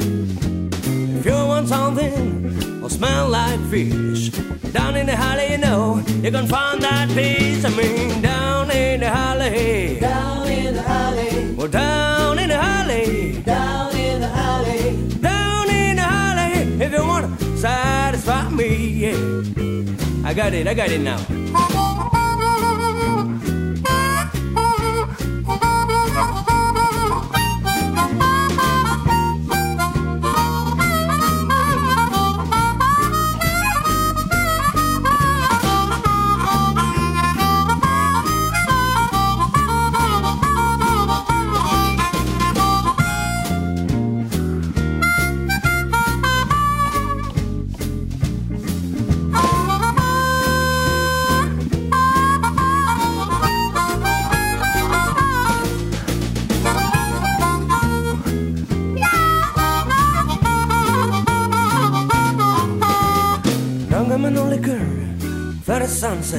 If 1.17 1.25
you 1.25 1.39
want 1.51 1.69
something 1.69 2.83
or 2.83 2.89
smell 2.89 3.29
like 3.29 3.61
fish, 3.71 4.29
down 4.77 4.95
in 4.97 5.05
the 5.05 5.13
alley, 5.13 5.51
you 5.51 5.59
know, 5.59 6.03
you 6.23 6.31
can 6.31 6.47
find 6.47 6.81
that 6.81 7.07
piece 7.15 7.63
of 7.63 7.77
me. 7.77 8.21
Down 8.21 8.69
in 8.71 8.99
the 8.99 9.07
alley. 9.07 9.99
Down 9.99 10.47
in 10.47 10.73
the 10.75 10.83
alley. 10.99 11.55
Well, 11.55 11.69
down 11.69 12.39
in 12.39 12.49
the 12.49 12.55
alley. 12.55 13.41
Down 13.43 13.95
in 13.95 14.19
the 14.19 14.27
alley. 14.27 14.81
Down 15.21 15.69
in 15.69 15.95
the 15.95 16.01
alley. 16.01 16.83
If 16.85 16.91
you 16.91 17.05
want 17.05 17.39
to 17.39 17.42
satisfy 17.63 18.49
me, 18.49 18.75
yeah. 18.75 20.27
I 20.29 20.33
got 20.33 20.53
it, 20.53 20.67
I 20.67 20.73
got 20.73 20.91
it 20.91 20.99
now. 20.99 21.72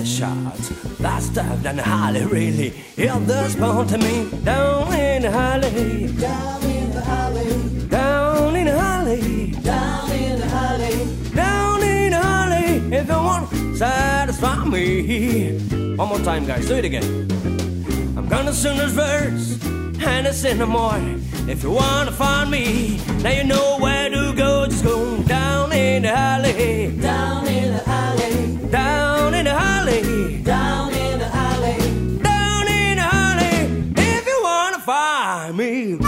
Shots. 0.05 0.69
That 0.99 1.23
stuff 1.23 1.63
down 1.63 1.77
the 1.77 1.83
holly 1.83 2.25
really 2.27 2.71
hit 2.71 3.27
the 3.27 3.49
spot 3.49 3.89
to 3.89 3.99
me. 3.99 4.29
Down 4.45 4.93
in 4.93 5.23
the 5.23 5.31
holly, 5.31 6.13
down 6.15 6.63
in 6.65 6.91
the 6.91 7.01
holly, 7.01 7.89
down 7.89 8.57
in 8.57 8.67
the 8.67 8.79
holly, 8.79 9.51
down 9.63 10.11
in 10.13 10.41
the 10.41 10.49
holly, 10.49 11.35
down 11.35 11.83
in 11.83 12.11
the 12.11 12.21
holly. 12.21 12.97
If 12.97 13.09
you 13.09 13.15
want 13.15 13.77
satisfy 13.77 14.65
me, 14.65 15.59
one 15.97 16.09
more 16.09 16.19
time, 16.21 16.47
guys, 16.47 16.67
do 16.67 16.75
it 16.75 16.85
again. 16.85 17.29
I'm 18.17 18.29
gonna 18.29 18.53
sing 18.53 18.79
this 18.79 18.93
verse 18.93 19.59
and 20.07 20.27
it's 20.27 20.45
in 20.45 20.59
the 20.59 20.67
morning. 20.67 21.23
If 21.49 21.63
you 21.63 21.71
wanna 21.71 22.13
find 22.13 22.51
me, 22.51 23.01
now 23.23 23.31
you 23.31 23.45
know 23.45 23.79
where 23.79 24.11
to 24.11 24.33
go. 24.35 24.67
Just 24.67 24.85
go 24.85 25.23
down 25.23 25.73
in 25.73 26.03
the 26.03 26.11
alley, 26.11 26.97
down 27.01 27.44
alley, 29.87 30.43
down 30.43 30.93
in 30.93 31.19
the 31.19 31.27
alley, 31.27 31.79
down 32.23 32.67
in 32.69 32.97
the 32.97 33.03
alley. 33.03 33.93
If 33.97 34.27
you 34.27 34.41
wanna 34.43 34.79
find 34.81 35.57
me. 35.57 35.99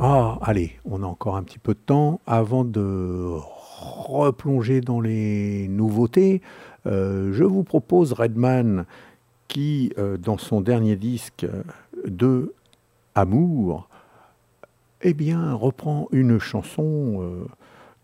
Ah, 0.00 0.38
allez, 0.42 0.72
on 0.84 1.02
a 1.02 1.06
encore 1.06 1.36
un 1.36 1.42
petit 1.42 1.58
peu 1.58 1.74
de 1.74 1.78
temps 1.78 2.20
avant 2.26 2.64
de 2.64 3.36
replonger 4.08 4.80
dans 4.80 5.00
les 5.00 5.68
nouveautés. 5.68 6.40
euh, 6.86 7.32
je 7.32 7.44
vous 7.44 7.64
propose 7.64 8.12
Redman 8.12 8.86
qui, 9.48 9.92
euh, 9.98 10.16
dans 10.16 10.38
son 10.38 10.60
dernier 10.60 10.96
disque 10.96 11.44
euh, 11.44 11.62
de 12.06 12.54
Amour, 13.18 13.88
eh 15.02 15.12
bien, 15.12 15.52
reprend 15.52 16.06
une 16.12 16.38
chanson 16.38 17.18
euh, 17.20 17.46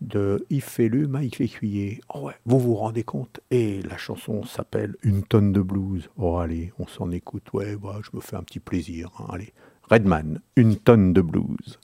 de 0.01 0.45
Yves 0.49 0.65
Fellu, 0.65 1.07
Mike 1.07 1.39
Lécuyer. 1.39 2.01
Oh 2.13 2.23
ouais, 2.23 2.33
vous 2.45 2.59
vous 2.59 2.75
rendez 2.75 3.05
compte? 3.05 3.39
Et 3.49 3.81
la 3.83 3.95
chanson 3.95 4.43
s'appelle 4.43 4.97
Une 5.03 5.23
tonne 5.23 5.53
de 5.53 5.61
blues. 5.61 6.09
Oh 6.17 6.35
allez, 6.39 6.73
on 6.79 6.87
s'en 6.87 7.11
écoute. 7.11 7.53
Ouais, 7.53 7.77
bah, 7.77 8.01
je 8.03 8.09
me 8.13 8.19
fais 8.19 8.35
un 8.35 8.43
petit 8.43 8.59
plaisir. 8.59 9.09
hein, 9.19 9.27
Allez, 9.29 9.53
Redman, 9.89 10.41
Une 10.57 10.75
tonne 10.75 11.13
de 11.13 11.21
blues. 11.21 11.79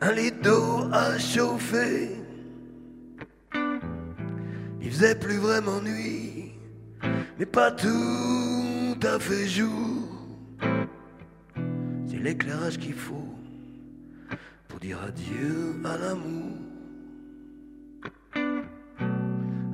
Un 0.00 0.12
lit 0.12 0.32
d'eau 0.32 0.88
à 0.92 1.18
chauffer. 1.18 2.10
Il 4.80 4.90
faisait 4.90 5.14
plus 5.14 5.38
vraiment 5.38 5.80
nuit, 5.80 6.52
mais 7.38 7.46
pas 7.46 7.70
tout 7.70 8.98
à 9.02 9.18
fait 9.18 9.46
jour. 9.46 10.02
C'est 12.06 12.18
l'éclairage 12.18 12.78
qu'il 12.78 12.94
faut 12.94 13.26
dire 14.80 15.02
adieu 15.02 15.74
à 15.84 15.96
l'amour. 15.96 16.56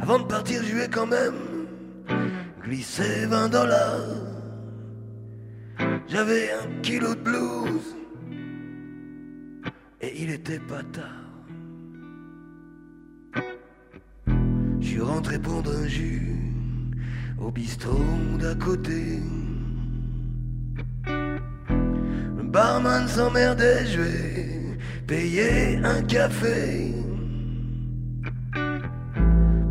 Avant 0.01 0.19
de 0.19 0.24
partir, 0.24 0.62
je 0.62 0.74
lui 0.74 0.82
ai 0.82 0.89
quand 0.89 1.07
même 1.07 1.66
glissé 2.62 3.27
20 3.27 3.49
dollars. 3.49 4.01
J'avais 6.09 6.53
un 6.53 6.81
kilo 6.82 7.15
de 7.15 7.20
blues 7.20 7.97
et 10.03 10.23
il 10.23 10.31
était 10.31 10.59
pas 10.59 10.83
tard. 10.93 11.05
Je 14.81 14.87
suis 14.87 15.01
rentré 15.01 15.39
prendre 15.39 15.70
un 15.70 15.87
jus 15.87 16.37
au 17.39 17.51
bistrot 17.51 18.39
d'à 18.39 18.55
côté. 18.57 19.20
Le 21.07 22.43
barman 22.43 23.07
s'emmerdait, 23.07 23.87
je 23.87 24.01
vais 24.01 24.79
payer 25.07 25.77
un 25.85 26.03
café 26.03 26.93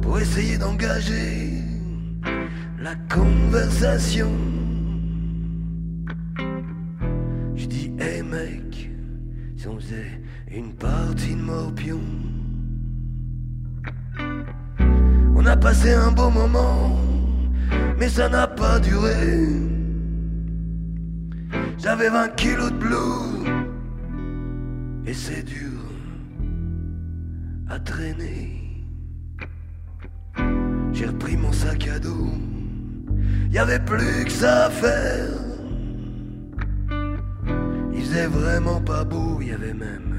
pour 0.02 0.18
essayer 0.18 0.58
d'engager 0.58 1.52
la 2.80 2.96
conversation. 3.14 4.32
Je 7.56 7.66
dis, 7.66 7.92
hey 8.00 8.24
mec, 8.24 8.90
si 9.58 9.68
on 9.68 9.78
faisait 9.80 10.21
une 10.54 10.74
partie 10.74 11.36
de 11.36 11.42
morpion. 11.42 12.02
On 15.36 15.46
a 15.46 15.56
passé 15.56 15.94
un 15.94 16.12
beau 16.12 16.30
moment, 16.30 17.00
mais 17.98 18.10
ça 18.10 18.28
n'a 18.30 18.48
pas 18.48 18.80
duré. 18.80 19.48
J'avais 21.78 22.10
20 22.10 22.36
kilos 22.36 22.72
de 22.72 22.78
blues, 22.78 23.48
et 25.06 25.14
c'est 25.14 25.44
dur 25.44 25.80
à 27.70 27.80
traîner. 27.80 28.86
J'ai 30.92 31.06
repris 31.08 31.38
mon 31.38 31.52
sac 31.52 31.88
à 31.88 31.98
dos, 31.98 32.30
y 33.52 33.58
avait 33.58 33.80
plus 33.80 34.26
que 34.26 34.32
ça 34.32 34.66
à 34.66 34.70
faire. 34.70 35.30
Il 37.94 38.02
faisait 38.02 38.28
vraiment 38.28 38.82
pas 38.82 39.04
beau, 39.06 39.42
y 39.42 39.52
avait 39.52 39.74
même 39.74 40.11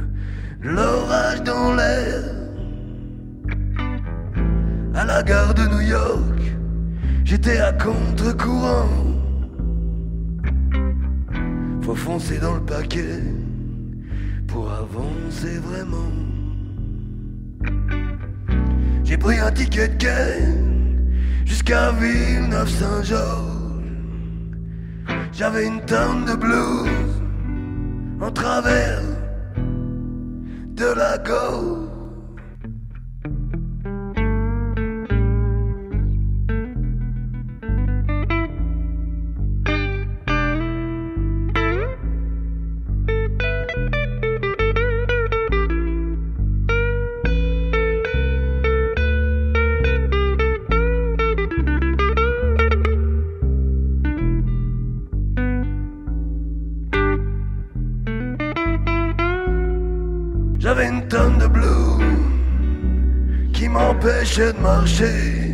l'orage 0.63 1.43
dans 1.43 1.75
l'air. 1.75 2.23
À 4.95 5.05
la 5.05 5.23
gare 5.23 5.55
de 5.55 5.63
New 5.63 5.81
York, 5.81 6.41
j'étais 7.25 7.59
à 7.59 7.73
contre-courant. 7.73 8.89
Faut 11.83 11.95
foncer 11.95 12.39
dans 12.39 12.55
le 12.55 12.61
paquet 12.61 13.21
pour 14.47 14.71
avancer 14.71 15.59
vraiment. 15.59 16.13
J'ai 19.05 19.17
pris 19.17 19.39
un 19.39 19.51
ticket 19.51 19.89
de 19.89 19.97
quai 19.97 20.39
jusqu'à 21.45 21.93
Villeneuve-Saint-Georges. 21.93 23.51
J'avais 25.33 25.67
une 25.67 25.81
tonne 25.81 26.25
de 26.27 26.37
blues 26.37 26.89
en 28.21 28.31
travers 28.31 29.01
de 30.83 30.95
la 30.97 31.17
gorge. 31.19 31.82
M'empêchait 64.33 64.53
de 64.53 64.61
marcher. 64.61 65.53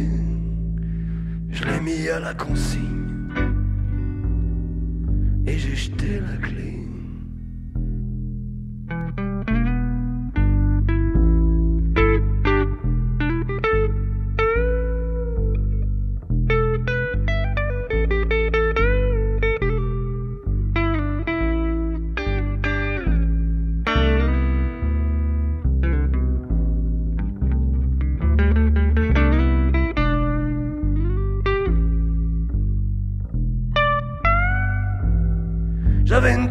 Je 1.50 1.64
l'ai 1.64 1.80
mis 1.80 2.08
à 2.08 2.20
la 2.20 2.34
consigne 2.34 2.87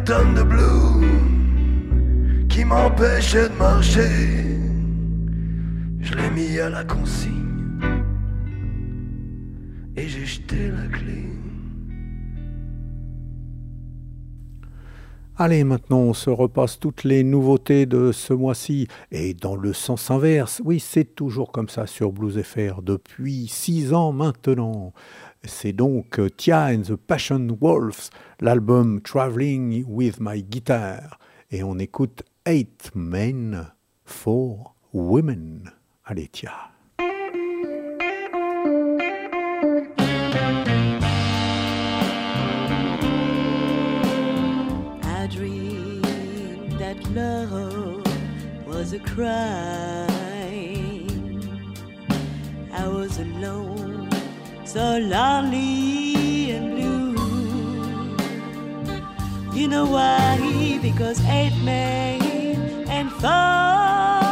de 0.08 0.42
qui 2.48 2.64
m'empêchait 2.64 3.50
de 3.50 3.54
marcher. 3.56 4.08
Je 6.00 6.14
l'ai 6.14 6.30
mis 6.30 6.58
à 6.58 6.70
la 6.70 6.82
consigne 6.82 7.34
et 9.96 10.08
j'ai 10.08 10.24
jeté 10.24 10.70
la 10.70 10.86
clé. 10.96 11.28
Allez, 15.36 15.62
maintenant, 15.62 15.98
on 15.98 16.14
se 16.14 16.30
repasse 16.30 16.80
toutes 16.80 17.04
les 17.04 17.22
nouveautés 17.22 17.86
de 17.86 18.10
ce 18.10 18.32
mois-ci. 18.32 18.88
Et 19.12 19.34
dans 19.34 19.54
le 19.54 19.72
sens 19.72 20.10
inverse, 20.10 20.62
oui, 20.64 20.80
c'est 20.80 21.14
toujours 21.14 21.52
comme 21.52 21.68
ça 21.68 21.86
sur 21.86 22.10
Blues 22.12 22.42
FR 22.42 22.82
depuis 22.82 23.46
six 23.46 23.92
ans 23.92 24.10
maintenant. 24.12 24.92
C'est 25.44 25.72
donc 25.72 26.18
euh, 26.18 26.28
Tia 26.28 26.66
and 26.66 26.82
the 26.82 26.96
Passion 26.96 27.48
Wolves, 27.60 28.10
l'album 28.40 29.00
Traveling 29.00 29.84
with 29.86 30.18
My 30.20 30.42
Guitar. 30.42 31.18
Et 31.50 31.62
on 31.62 31.78
écoute 31.78 32.22
Eight 32.44 32.90
Men, 32.94 33.68
Four 34.04 34.74
Women. 34.92 35.70
Allez, 36.04 36.28
Tia. 36.28 36.52
A. 49.20 49.78
I 52.72 52.86
was 52.86 53.18
alone, 53.18 53.97
so 54.68 54.98
lonely 54.98 56.50
and 56.50 56.76
blue. 56.76 57.16
You 59.58 59.66
know 59.66 59.86
why? 59.86 60.78
Because 60.82 61.24
eight 61.24 61.56
men 61.64 62.86
and 62.86 63.10
four 63.12 64.27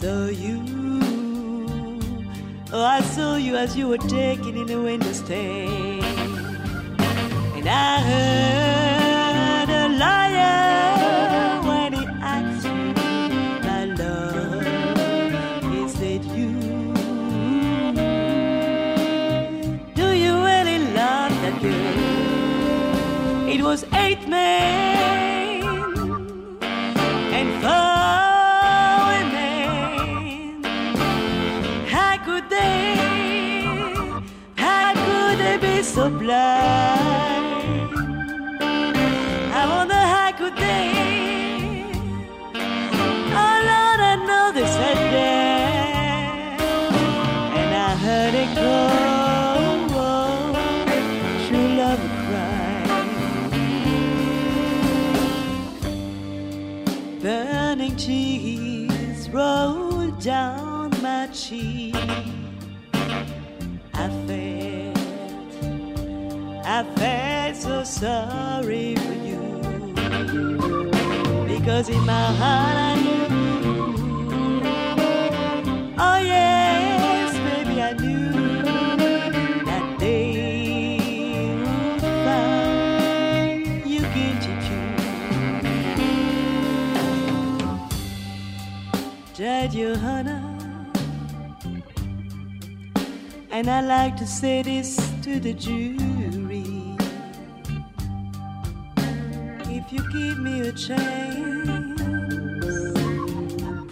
saw 0.00 0.26
you. 0.26 0.60
Oh, 2.70 2.84
I 2.84 3.00
saw 3.00 3.36
you 3.36 3.56
as 3.56 3.74
you 3.74 3.88
were 3.88 3.96
taken 3.96 4.54
in 4.54 4.66
the 4.66 4.78
window 4.78 5.12
stand. 5.12 6.04
And 7.56 7.66
I 7.66 8.00
heard 8.10 9.70
a 9.70 9.88
liar 10.04 11.62
when 11.68 11.94
he 11.94 12.04
asked 12.20 12.66
me, 12.66 12.92
my 13.68 13.84
love, 14.02 14.64
is 15.80 15.94
it 16.12 16.24
you? 16.36 16.52
Do 19.94 20.06
you 20.12 20.32
really 20.50 20.78
love 21.00 21.32
that 21.42 21.56
girl? 21.62 23.48
It 23.48 23.62
was 23.62 23.86
eight 23.94 24.28
men 24.28 25.15
they? 35.94 37.35
I 66.78 66.84
felt 66.84 67.56
so 67.56 67.84
sorry 67.84 68.96
for 68.96 69.14
you 69.14 69.40
because 71.48 71.88
in 71.88 72.04
my 72.04 72.26
heart 72.40 72.76
I 72.76 72.94
knew. 73.02 73.26
Oh 75.98 76.18
yes, 76.18 77.32
baby, 77.48 77.80
I 77.80 77.94
knew 77.94 78.30
that 79.64 79.98
they 79.98 80.98
would 81.64 82.02
find 82.26 83.86
you 83.86 84.02
guilty 84.12 84.54
too. 84.66 84.86
Judge 89.32 89.72
Johanna, 89.72 90.38
and 93.50 93.66
I 93.70 93.80
like 93.80 94.14
to 94.18 94.26
say 94.26 94.60
this 94.60 94.96
to 95.22 95.40
the 95.40 95.54
jury. 95.54 96.15
Give 100.16 100.38
me 100.38 100.60
a 100.60 100.72
chance, 100.72 102.00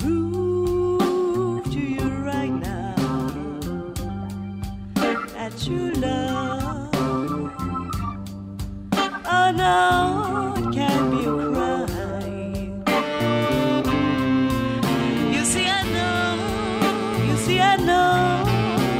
prove 0.01 1.65
to 1.65 1.81
you 1.95 2.09
right 2.25 2.51
now 2.51 2.95
that 5.35 5.55
you 5.67 5.93
love. 5.93 6.95
Oh 9.37 9.51
no, 9.55 10.55
it 10.57 10.73
can't 10.75 11.11
be 11.13 11.21
a 11.27 11.35
crime. 11.53 12.85
You 15.35 15.43
see, 15.45 15.67
I 15.67 15.83
know, 15.95 17.25
you 17.29 17.37
see, 17.37 17.61
I 17.61 17.77
know 17.77 18.45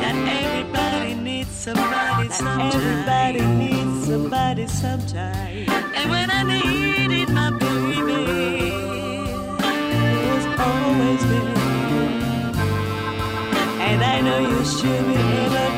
that 0.03 0.17
everybody 0.41 1.15
needs 1.15 1.51
somebody 1.51 2.29
sometime. 2.29 2.73
Everybody 2.73 3.41
needs 3.63 4.07
somebody 4.07 4.67
sometime. 4.67 5.69
And 5.97 6.11
when 6.11 6.31
I 6.31 6.43
needed 6.43 6.94
always 10.65 11.23
there. 11.31 11.55
And 13.89 14.01
I 14.15 14.17
know 14.27 14.39
you 14.51 14.65
should 14.65 15.05
be 15.09 15.17
able 15.43 15.74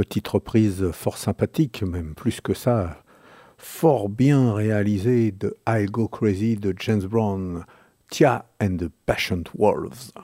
petite 0.00 0.28
reprise 0.28 0.92
fort 0.92 1.18
sympathique, 1.18 1.82
même 1.82 2.14
plus 2.14 2.40
que 2.40 2.54
ça, 2.54 3.02
fort 3.58 4.08
bien 4.08 4.54
réalisée 4.54 5.30
de 5.30 5.54
I'll 5.68 5.90
Go 5.90 6.08
Crazy 6.08 6.56
de 6.56 6.74
James 6.78 7.02
Brown, 7.02 7.66
Tia 8.10 8.46
and 8.62 8.78
the 8.78 8.90
Patient 9.04 9.44
Wolves. 9.54 10.14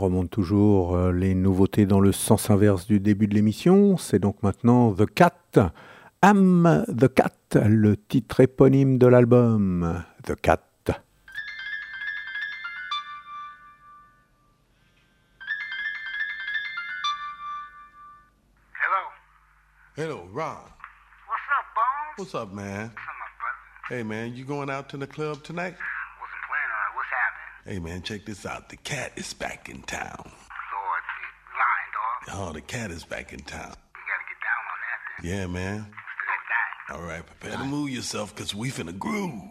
remonte 0.00 0.30
toujours 0.30 0.96
euh, 0.96 1.12
les 1.12 1.34
nouveautés 1.34 1.86
dans 1.86 2.00
le 2.00 2.12
sens 2.12 2.50
inverse 2.50 2.86
du 2.86 3.00
début 3.00 3.28
de 3.28 3.34
l'émission. 3.34 3.96
C'est 3.96 4.18
donc 4.18 4.42
maintenant 4.42 4.92
The 4.92 5.06
Cat. 5.06 5.72
Am 6.22 6.84
the 6.88 7.08
Cat, 7.12 7.32
le 7.66 7.96
titre 7.96 8.40
éponyme 8.40 8.98
de 8.98 9.06
l'album. 9.06 10.02
The 10.24 10.34
Cat. 10.40 10.60
Hello, 19.96 20.26
Ron. 20.32 20.56
What's 21.26 21.46
up, 21.52 21.66
Bones? 21.76 22.16
What's 22.16 22.34
up, 22.34 22.52
man? 22.54 22.84
What's 22.84 22.92
up, 22.92 23.16
my 23.20 23.30
brother? 23.38 23.96
Hey, 23.96 24.02
man, 24.02 24.34
you 24.34 24.46
going 24.46 24.70
out 24.70 24.88
to 24.90 24.96
the 24.96 25.06
club 25.06 25.42
tonight? 25.42 25.74
Hey 27.66 27.78
man, 27.78 28.00
check 28.00 28.24
this 28.24 28.46
out. 28.46 28.70
The 28.70 28.76
cat 28.76 29.12
is 29.16 29.34
back 29.34 29.68
in 29.68 29.82
town. 29.82 30.22
Lord, 30.24 31.02
lying, 31.60 32.36
dog. 32.36 32.48
Oh, 32.48 32.52
the 32.54 32.62
cat 32.62 32.90
is 32.90 33.04
back 33.04 33.34
in 33.34 33.40
town. 33.40 33.68
You 33.68 34.02
gotta 34.08 34.26
get 34.28 34.40
down 34.40 34.62
on 34.70 34.78
that 34.86 35.22
then. 35.22 35.38
Yeah, 35.38 35.46
man. 35.46 35.86
All 36.90 37.02
right, 37.02 37.24
prepare 37.24 37.58
to 37.58 37.64
move 37.64 37.90
yourself, 37.90 38.34
cause 38.34 38.54
we 38.54 38.70
finna 38.70 38.98
groove. 38.98 39.42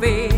coffee. 0.00 0.33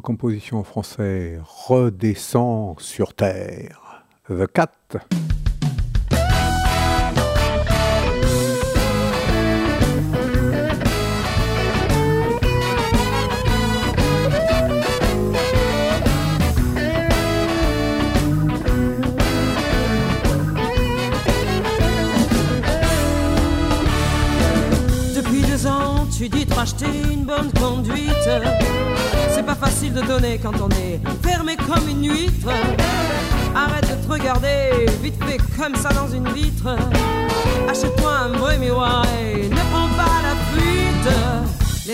composition 0.00 0.58
en 0.58 0.64
français 0.64 1.38
redescend 1.44 2.80
sur 2.80 3.14
terre. 3.14 4.04
The 4.28 4.46
Cat 4.46 4.70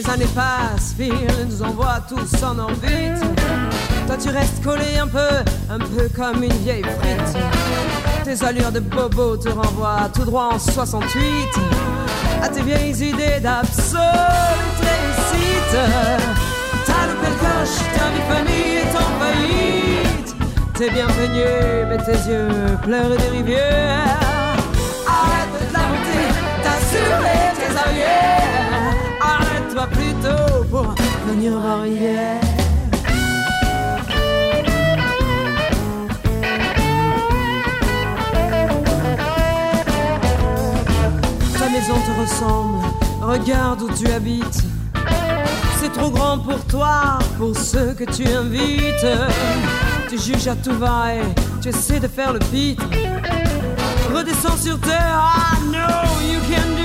ça 0.09 0.16
n'est 0.16 0.24
pas 0.26 0.72
nous 1.51 1.62
envoie 1.62 2.01
tous 2.09 2.43
en 2.43 2.59
orbite. 2.59 3.22
Toi 4.06 4.16
tu 4.18 4.30
restes 4.30 4.64
collé 4.64 4.97
un 4.98 5.06
peu, 5.06 5.28
un 5.68 5.78
peu 5.78 6.09
comme 6.16 6.43
une 6.43 6.59
vieille 6.64 6.82
frite. 6.82 7.36
Tes 8.24 8.43
allures 8.43 8.72
de 8.72 8.80
bobo 8.80 9.36
te 9.36 9.51
renvoient 9.51 10.09
tout 10.14 10.24
droit 10.24 10.51
en 10.55 10.59
68 10.59 11.20
à 12.43 12.48
tes 12.48 12.62
vieilles 12.62 13.02
idées 13.02 13.40
d'absolute 13.43 14.80
réussite. 14.80 15.76
Ta 16.86 17.01
nouvelle 17.10 17.39
coche, 17.44 17.78
ta 17.94 18.09
vie 18.09 18.26
famille 18.30 18.76
est 18.85 18.97
en 18.97 19.10
faillite. 19.20 20.36
T'es 20.74 20.90
bien 20.90 21.06
peigné, 21.09 21.85
mais 21.90 21.98
tes 21.98 22.30
yeux 22.30 22.78
pleurent 22.82 23.16
des 23.16 23.36
rivières. 23.36 24.38
plutôt 29.86 30.64
pour 30.70 30.94
venir 31.26 31.52
arrière. 31.56 32.40
Ta 41.59 41.68
maison 41.68 41.94
te 41.94 42.20
ressemble, 42.20 42.84
regarde 43.20 43.82
où 43.82 43.90
tu 43.92 44.10
habites. 44.10 44.64
C'est 45.80 45.92
trop 45.92 46.10
grand 46.10 46.38
pour 46.38 46.64
toi, 46.64 47.18
pour 47.38 47.56
ceux 47.56 47.94
que 47.94 48.05
tu 48.05 48.26
invites. 48.26 49.06
Tu 50.09 50.18
juges 50.18 50.48
à 50.48 50.56
tout 50.56 50.76
va 50.76 51.14
et 51.14 51.34
tu 51.62 51.68
essaies 51.68 52.00
de 52.00 52.09
faire 52.09 52.32
le 52.32 52.40
pitre. 52.40 52.84
Redescends 54.12 54.56
sur 54.56 54.80
terre, 54.80 55.22
I 55.22 55.60
know 55.70 56.32
you 56.32 56.40
can 56.48 56.77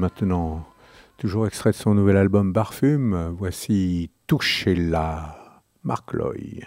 maintenant, 0.00 0.66
toujours 1.18 1.46
extrait 1.46 1.72
de 1.72 1.76
son 1.76 1.94
nouvel 1.94 2.16
album 2.16 2.52
Barfume, 2.52 3.34
voici 3.36 4.10
Touchez-la, 4.26 5.62
Marc 5.84 6.14
Loy. 6.14 6.62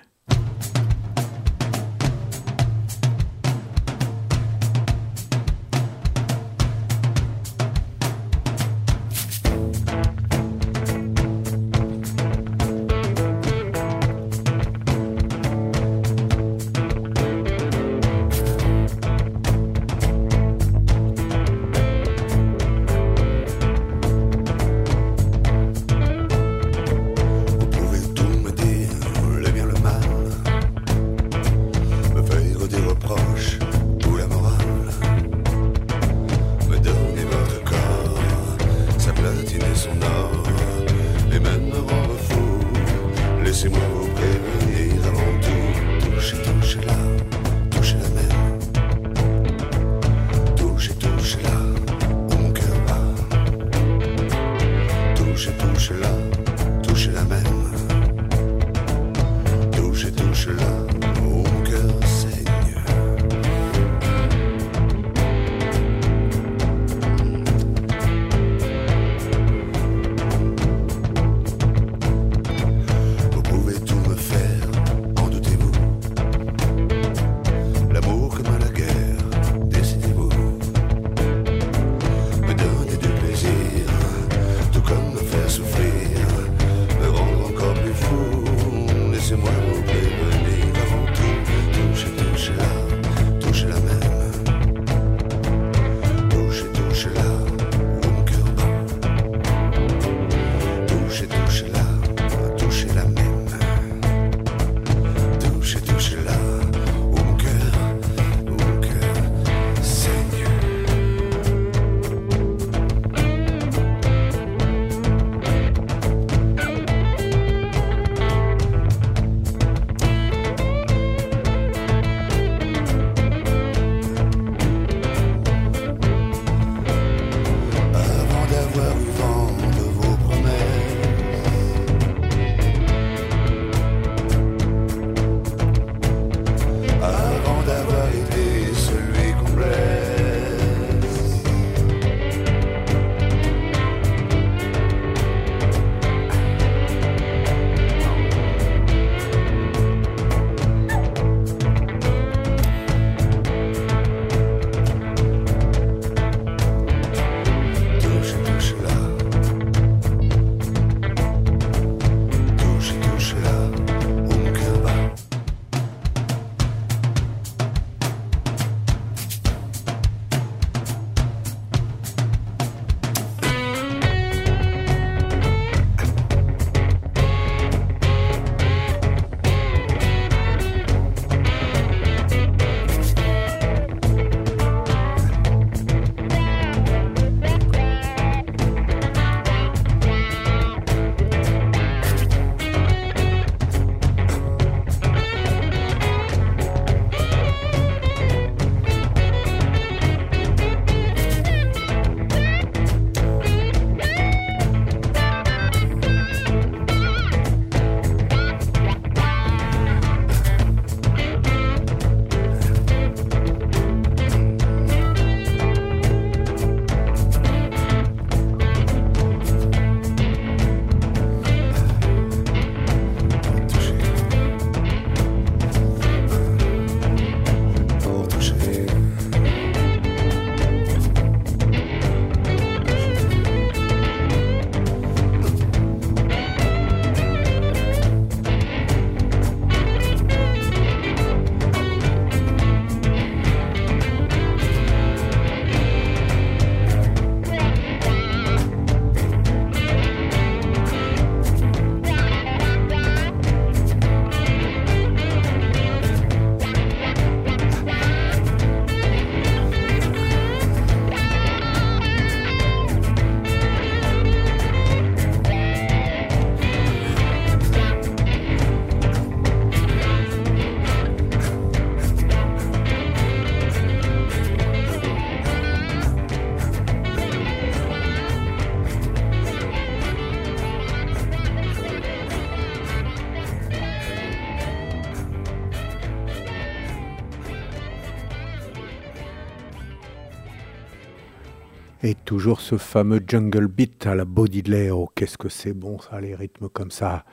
Et 292.05 292.15
toujours 292.15 292.59
ce 292.59 292.77
fameux 292.77 293.21
jungle 293.25 293.67
beat 293.67 294.05
à 294.07 294.13
la 294.13 294.25
Bodyley. 294.25 294.91
Oh, 294.91 295.09
qu'est-ce 295.15 295.37
que 295.37 295.47
c'est 295.47 295.71
bon 295.71 295.99
ça, 295.99 296.19
les 296.19 296.35
rythmes 296.35 296.67
comme 296.67 296.91
ça. 296.91 297.23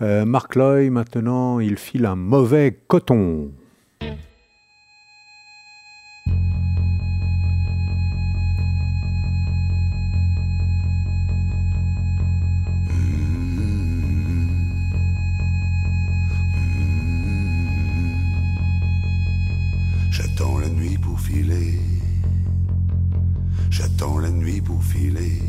Euh, 0.00 0.24
Loy, 0.54 0.88
maintenant, 0.88 1.60
il 1.60 1.76
file 1.76 2.06
un 2.06 2.16
mauvais 2.16 2.74
coton. 2.88 3.52
J'attends 20.10 20.58
la 20.60 20.70
nuit 20.70 20.96
pour 20.96 21.20
filer. 21.20 21.93
J'attends 23.76 24.18
la 24.20 24.30
nuit 24.30 24.60
pour 24.60 24.80
filer. 24.84 25.42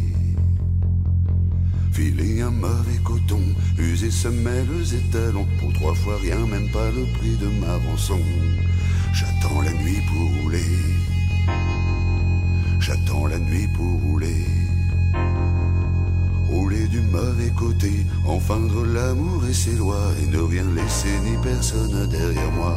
Filer 1.91 2.41
un 2.41 2.49
mauvais 2.49 2.99
coton, 3.03 3.39
user 3.77 4.10
semelles 4.10 4.88
et 4.95 5.11
talons. 5.11 5.45
Pour 5.60 5.72
trois 5.73 5.93
fois 5.93 6.18
rien, 6.18 6.39
même 6.47 6.68
pas 6.72 6.89
le 6.89 7.06
prix 7.19 7.35
de 7.35 7.45
ma 7.61 7.77
rançon. 7.88 8.19
J'attends 9.14 9.61
la 9.61 9.73
nuit 9.73 10.02
pour 10.10 10.41
rouler. 10.41 10.72
J'attends 12.80 13.27
la 13.27 13.38
nuit 13.38 13.68
pour 13.76 14.02
rouler. 14.02 14.43
Rouler 16.49 16.88
du 16.88 17.02
mauvais 17.02 17.52
côté, 17.56 18.07
enfreindre 18.26 18.84
l'amour 18.85 19.45
et 19.47 19.53
ses 19.53 19.76
lois, 19.76 20.10
et 20.23 20.26
ne 20.26 20.39
rien 20.39 20.65
laisser 20.72 21.15
ni 21.23 21.38
personne 21.43 22.10
derrière 22.10 22.52
moi. 22.53 22.76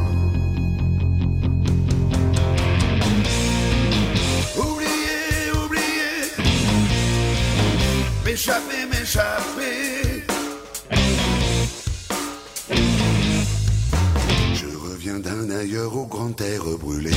M'échapper, 8.29 8.85
m'échapper. 8.91 10.23
Je 14.53 14.67
reviens 14.77 15.19
d'un 15.19 15.49
ailleurs 15.49 15.95
au 15.95 16.05
grand 16.05 16.39
air 16.41 16.63
brûlé. 16.79 17.11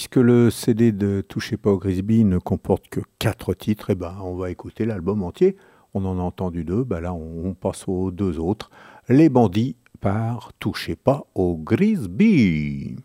Puisque 0.00 0.16
le 0.16 0.48
CD 0.48 0.92
de 0.92 1.20
Touchez 1.20 1.58
pas 1.58 1.72
au 1.72 1.76
Grisby 1.76 2.24
ne 2.24 2.38
comporte 2.38 2.88
que 2.88 3.00
quatre 3.18 3.52
titres, 3.52 3.90
eh 3.90 3.94
ben, 3.94 4.16
on 4.22 4.34
va 4.34 4.50
écouter 4.50 4.86
l'album 4.86 5.22
entier. 5.22 5.56
On 5.92 6.06
en 6.06 6.18
a 6.18 6.22
entendu 6.22 6.64
deux, 6.64 6.84
ben 6.84 7.00
là 7.00 7.12
on, 7.12 7.50
on 7.50 7.52
passe 7.52 7.86
aux 7.86 8.10
deux 8.10 8.38
autres. 8.38 8.70
Les 9.10 9.28
bandits 9.28 9.76
par 10.00 10.54
Touchez 10.54 10.96
pas 10.96 11.26
au 11.34 11.58
Grisby. 11.58 12.96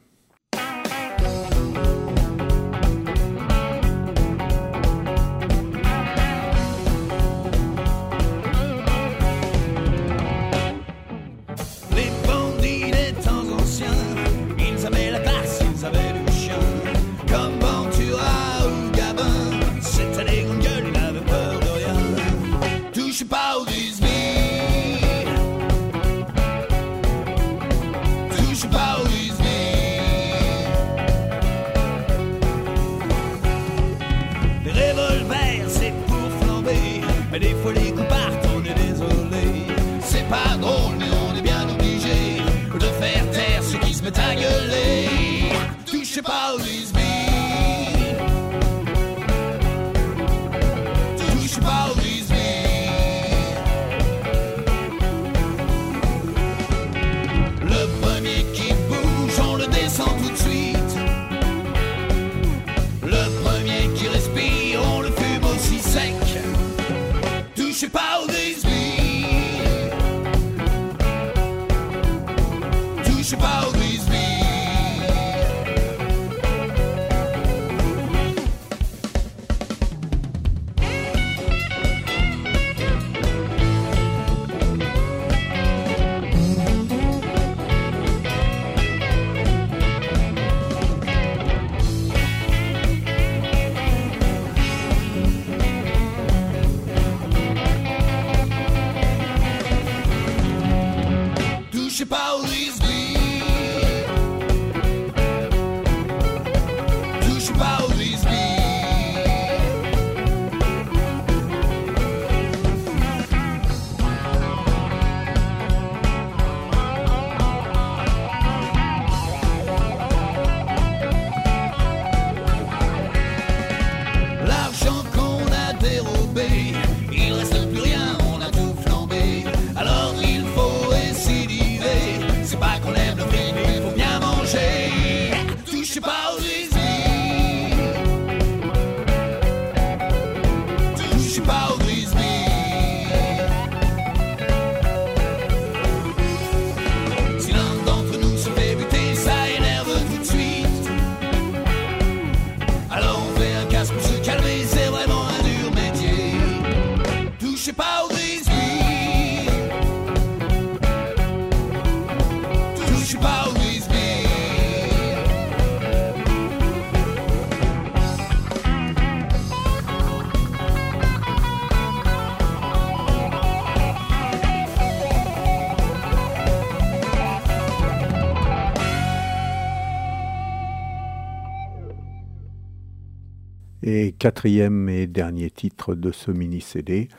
Quatrième 184.26 184.90
et 184.90 185.06
dernier 185.06 185.52
titre 185.52 185.94
de 185.94 186.12
ce 186.12 186.32
mini-CD, 186.32 187.10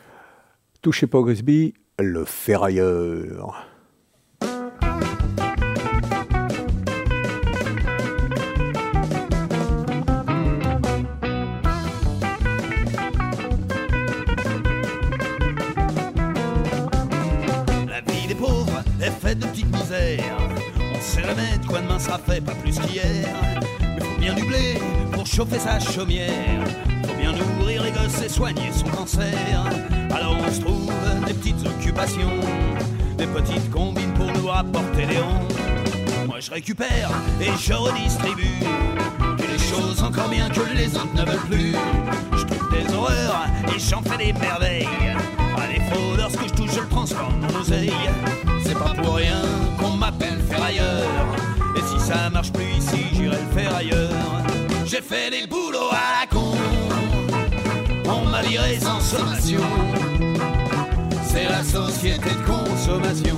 Touchez 0.82 1.06
pas 1.06 1.20
Grisby, 1.20 1.72
le 2.00 2.24
ferrailleur. 2.24 3.64
La 17.88 18.00
vie 18.00 18.26
des 18.26 18.34
pauvres 18.34 18.82
est 19.00 19.12
faite 19.12 19.38
de 19.38 19.46
petites 19.46 19.72
misères. 19.72 20.38
On 20.92 21.00
sait 21.00 21.22
jamais 21.22 21.58
de 21.62 21.66
quoi 21.68 21.80
demain 21.82 22.00
sera 22.00 22.18
fait, 22.18 22.40
pas 22.40 22.56
plus 22.56 22.76
qu'hier. 22.80 23.28
Mais 23.94 24.04
faut 24.04 24.18
bien 24.20 24.34
du 24.34 24.42
blé 24.42 24.80
pour 25.12 25.24
chauffer 25.24 25.60
sa 25.60 25.78
chaumière. 25.78 26.85
Et 28.06 28.28
soigner 28.28 28.70
son 28.72 28.86
cancer. 28.86 29.34
Alors 30.14 30.36
on 30.38 30.52
se 30.52 30.60
trouve 30.60 30.92
des 31.26 31.34
petites 31.34 31.66
occupations, 31.66 32.38
des 33.18 33.26
petites 33.26 33.68
combines 33.70 34.12
pour 34.14 34.26
nous 34.26 34.46
rapporter 34.46 35.06
des 35.06 35.18
ronds. 35.18 35.48
Moi 36.28 36.38
je 36.38 36.52
récupère 36.52 37.10
et 37.40 37.50
je 37.60 37.72
redistribue. 37.72 38.60
Que 39.36 39.42
les 39.42 39.58
choses 39.58 40.04
encore 40.04 40.28
bien 40.28 40.48
que 40.48 40.60
les 40.76 40.94
autres 40.94 41.14
ne 41.16 41.24
veulent 41.24 41.46
plus. 41.50 41.72
Je 42.36 42.44
trouve 42.44 42.70
des 42.70 42.94
horreurs 42.94 43.46
et 43.74 43.78
j'en 43.80 44.02
fais 44.02 44.18
des 44.18 44.32
merveilles. 44.34 44.88
À 45.56 45.66
défaut, 45.66 46.16
lorsque 46.16 46.46
je 46.46 46.54
touche, 46.54 46.74
je 46.76 46.80
le 46.80 46.88
transforme 46.88 47.44
en 47.44 47.60
oseille. 47.60 47.92
C'est 48.62 48.78
pas 48.78 48.94
pour 49.02 49.16
rien 49.16 49.42
qu'on 49.80 49.96
m'appelle 49.96 50.40
ferrailleur. 50.48 51.02
Et 51.76 51.80
si 51.80 52.06
ça 52.06 52.30
marche 52.30 52.52
plus 52.52 52.70
ici, 52.78 53.04
j'irai 53.12 53.36
le 53.36 53.60
faire 53.60 53.74
ailleurs. 53.74 54.10
J'ai 54.86 55.02
fait 55.02 55.30
des 55.30 55.48
boulots 55.48 55.90
à 55.90 56.20
la 56.20 56.25
sommation. 59.00 59.60
C'est 61.24 61.44
la 61.44 61.62
société 61.62 62.30
de 62.30 62.46
consommation. 62.46 63.36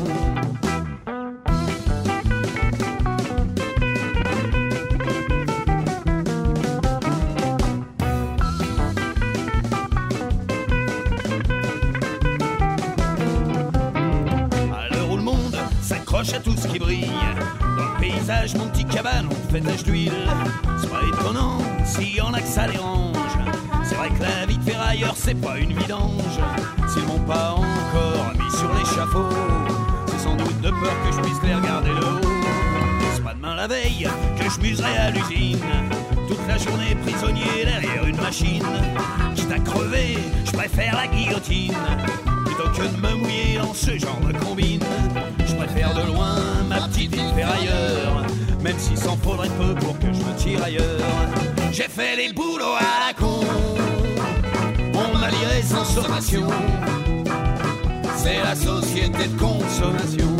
À 14.73 14.89
l'heure 14.91 15.11
où 15.11 15.17
le 15.17 15.23
monde 15.23 15.57
s'accroche 15.81 16.33
à 16.33 16.41
tout 16.41 16.57
ce 16.57 16.67
qui 16.67 16.79
brille 16.79 17.11
Dans 17.61 17.85
le 17.85 18.01
paysage, 18.01 18.55
mon 18.57 18.67
petit 18.69 18.85
cabane, 18.85 19.29
on 19.31 19.53
fait 19.53 19.61
tache 19.61 19.85
d'huile 19.85 20.13
C'est 20.81 20.91
pas 20.91 21.03
étonnant 21.07 21.59
s'il 21.85 22.17
y 22.17 22.21
en 22.21 22.35
a 22.35 22.41
vrai 23.99 24.11
que 24.11 24.23
la 24.23 24.47
vie 24.47 24.59
de 24.59 24.71
ferrailleur, 24.71 25.15
c'est 25.17 25.35
pas 25.35 25.59
une 25.59 25.77
vidange. 25.77 26.39
S'ils 26.89 27.05
m'ont 27.05 27.19
pas 27.21 27.53
encore 27.53 28.33
mis 28.35 28.51
sur 28.57 28.73
l'échafaud 28.75 29.29
C'est 30.07 30.21
sans 30.21 30.37
doute 30.37 30.61
de 30.61 30.71
peur 30.71 30.95
que 31.05 31.17
je 31.17 31.21
puisse 31.21 31.43
les 31.43 31.55
regarder 31.55 31.91
de 31.91 31.95
haut. 31.95 32.29
C'est 33.15 33.25
pas 33.25 33.35
demain 33.35 33.57
la 33.57 33.67
veille 33.67 34.09
que 34.39 34.49
je 34.49 34.61
muserai 34.61 34.97
à 34.97 35.11
l'usine. 35.11 35.59
Toute 36.29 36.47
la 36.47 36.59
journée 36.59 36.95
prisonnier 37.03 37.65
derrière 37.65 38.07
une 38.07 38.17
machine. 38.17 38.63
Quitte 39.35 39.51
à 39.51 39.59
crever, 39.59 40.19
je 40.45 40.53
préfère 40.53 40.95
la 40.95 41.07
guillotine. 41.09 41.75
Plutôt 42.45 42.71
que 42.71 42.83
de 42.83 43.01
me 43.01 43.15
mouiller 43.15 43.59
dans 43.59 43.75
ce 43.75 43.99
genre 43.99 44.21
de 44.21 44.37
combine 44.39 44.83
Je 45.47 45.55
préfère 45.55 45.95
de 45.95 46.07
loin 46.07 46.37
ma 46.69 46.87
petite 46.89 47.15
ville 47.15 47.35
ferrailleur. 47.35 48.27
Même 48.63 48.79
s'il 48.79 48.99
s'en 48.99 49.17
faudrait 49.17 49.51
peu 49.51 49.75
pour 49.75 49.99
que 49.99 50.07
je 50.07 50.19
me 50.19 50.37
tire 50.37 50.63
ailleurs. 50.63 50.85
J'ai 51.73 51.89
fait 51.89 52.17
des 52.17 52.33
boulots 52.33 52.77
à 52.79 53.09
la 53.09 53.15
con 53.15 53.78
viré 55.99 56.21
sans 56.21 56.21
sommation 56.21 56.47
C'est 58.17 58.43
la 58.43 58.55
société 58.55 59.29
de 59.29 59.39
consommation 59.39 60.37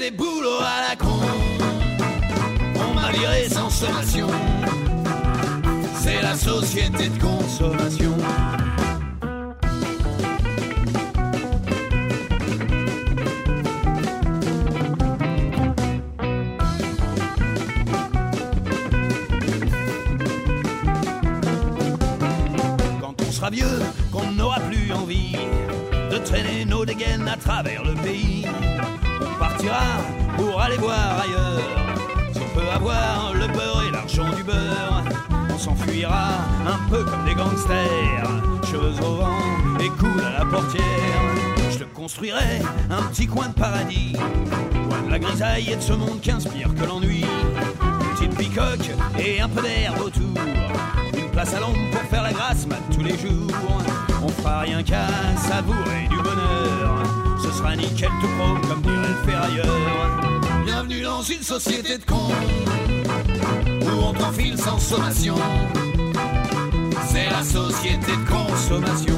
des 0.00 0.10
boulots 0.10 0.60
à 0.60 0.88
la 0.88 0.96
con. 0.96 1.20
On 2.76 2.94
m'a 2.94 3.10
viré 3.12 3.48
sans 3.48 3.70
sommation. 3.70 4.26
C'est 6.02 6.20
la 6.22 6.34
société 6.34 7.08
de 7.08 7.18
consommation. 7.20 8.16
Quand 23.00 23.14
on 23.20 23.32
sera 23.32 23.50
vieux, 23.50 23.66
qu'on 24.12 24.32
n'aura 24.32 24.60
plus 24.60 24.92
envie 24.92 25.36
de 26.10 26.18
traîner 26.18 26.64
nos 26.64 26.84
dégaines 26.84 27.28
à 27.28 27.36
travers 27.36 27.84
le 27.84 27.94
pays. 27.94 28.23
Un 36.02 36.90
peu 36.90 37.04
comme 37.04 37.24
des 37.24 37.34
gangsters, 37.34 38.28
cheveux 38.64 39.00
au 39.00 39.16
vent 39.16 39.38
et 39.78 39.88
coude 39.90 40.22
à 40.24 40.40
la 40.40 40.44
portière. 40.44 40.82
Je 41.70 41.78
te 41.78 41.84
construirai 41.84 42.60
un 42.90 43.02
petit 43.04 43.26
coin 43.26 43.48
de 43.48 43.54
paradis, 43.54 44.12
loin 44.88 45.02
de 45.06 45.10
la 45.10 45.18
grisaille 45.20 45.70
et 45.70 45.76
de 45.76 45.80
ce 45.80 45.92
monde 45.92 46.20
qui 46.20 46.32
inspire 46.32 46.74
que 46.74 46.84
l'ennui. 46.84 47.24
Petite 48.14 48.36
bicoque 48.36 48.90
et 49.18 49.40
un 49.40 49.48
peu 49.48 49.62
d'herbe 49.62 50.00
autour, 50.00 50.34
une 51.16 51.30
place 51.30 51.54
à 51.54 51.60
l'ombre 51.60 51.78
pour 51.92 52.02
faire 52.02 52.22
la 52.22 52.32
grasse 52.32 52.66
mat 52.66 52.80
tous 52.92 53.02
les 53.02 53.16
jours. 53.16 53.50
On 54.22 54.28
fera 54.28 54.60
rien 54.60 54.82
qu'à 54.82 55.06
savourer 55.36 56.08
du 56.10 56.16
bonheur, 56.16 57.02
ce 57.40 57.52
sera 57.52 57.76
nickel 57.76 58.10
tout 58.20 58.28
chrome 58.36 58.60
comme 58.68 58.82
dirait 58.82 58.96
le 58.96 59.30
ferrailleur. 59.30 60.20
Bienvenue 60.64 61.02
dans 61.02 61.22
une 61.22 61.42
société 61.42 61.98
de 61.98 62.04
cons 62.04 62.32
où 63.82 64.04
on 64.08 64.12
t'enfile 64.12 64.58
sans 64.58 64.78
sommation. 64.78 65.36
C'est 67.14 67.30
la 67.30 67.44
société 67.44 68.10
de 68.10 68.28
consommation. 68.28 69.14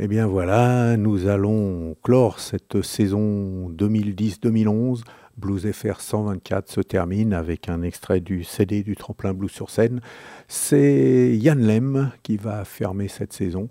Eh 0.00 0.08
bien 0.08 0.26
voilà, 0.26 0.96
nous 0.96 1.28
allons 1.28 1.94
clore 2.02 2.40
cette 2.40 2.82
saison 2.82 3.70
2010-2011. 3.70 5.02
Blues 5.38 5.70
FR 5.70 6.00
124 6.00 6.68
se 6.68 6.80
termine 6.80 7.32
avec 7.32 7.68
un 7.68 7.82
extrait 7.82 8.20
du 8.20 8.42
CD 8.42 8.82
du 8.82 8.96
Tremplin 8.96 9.34
Blues 9.34 9.50
sur 9.50 9.70
scène. 9.70 10.00
C'est 10.48 11.36
Yann 11.36 11.60
Lem 11.60 12.10
qui 12.22 12.36
va 12.36 12.64
fermer 12.64 13.08
cette 13.08 13.32
saison. 13.32 13.68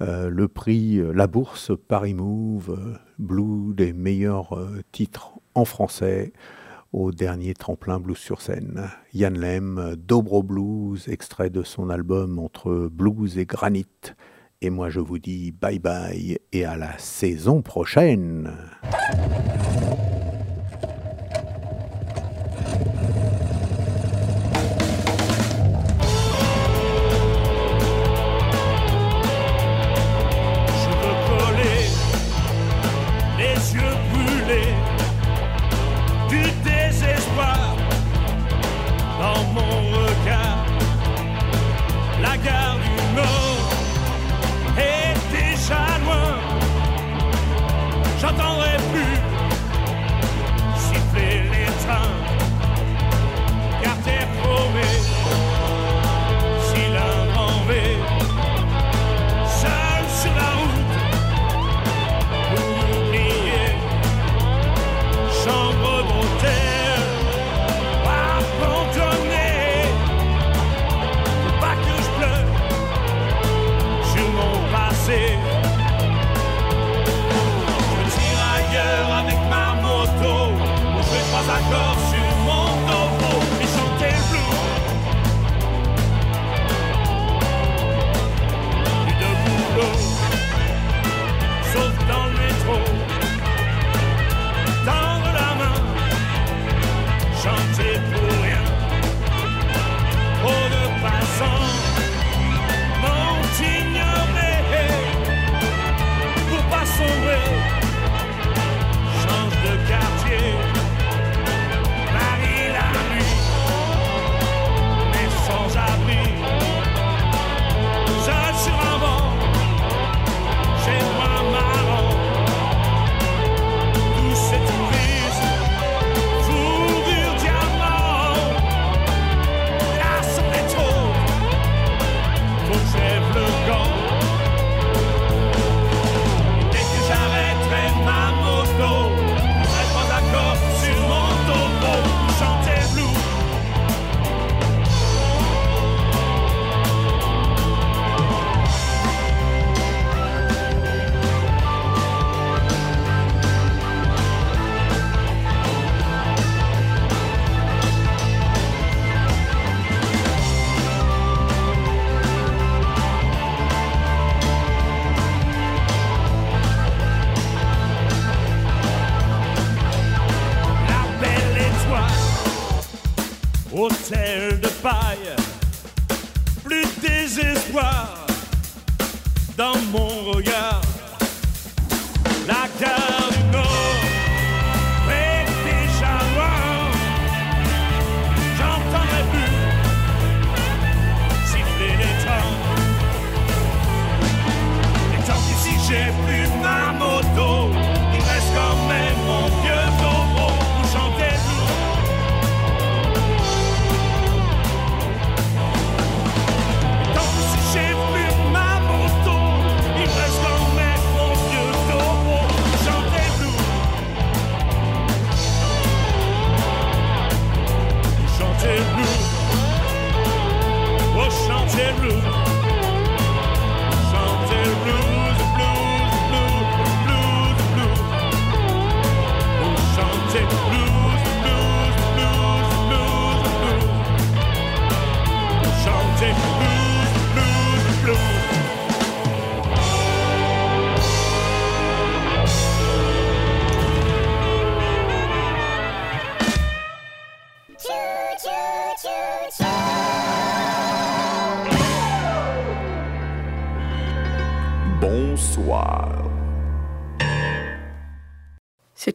Euh, 0.00 0.30
le 0.30 0.48
prix, 0.48 0.98
euh, 0.98 1.12
la 1.12 1.26
bourse 1.26 1.72
Paris 1.88 2.14
Move, 2.14 2.70
euh, 2.70 2.96
Blue 3.18 3.74
des 3.74 3.92
meilleurs 3.92 4.56
euh, 4.56 4.82
titres 4.92 5.32
en 5.54 5.64
français 5.64 6.32
au 6.92 7.12
dernier 7.12 7.54
tremplin 7.54 8.00
blues 8.00 8.16
sur 8.16 8.40
scène. 8.40 8.88
Yann 9.12 9.38
Lem, 9.38 9.96
Dobro 9.96 10.42
Blues, 10.42 11.08
extrait 11.08 11.50
de 11.50 11.62
son 11.62 11.90
album 11.90 12.38
Entre 12.38 12.88
blues 12.90 13.36
et 13.38 13.46
granit. 13.46 13.86
Et 14.62 14.70
moi 14.70 14.90
je 14.90 15.00
vous 15.00 15.18
dis 15.18 15.52
bye 15.52 15.78
bye 15.78 16.38
et 16.52 16.64
à 16.64 16.76
la 16.76 16.96
saison 16.98 17.62
prochaine. 17.62 18.50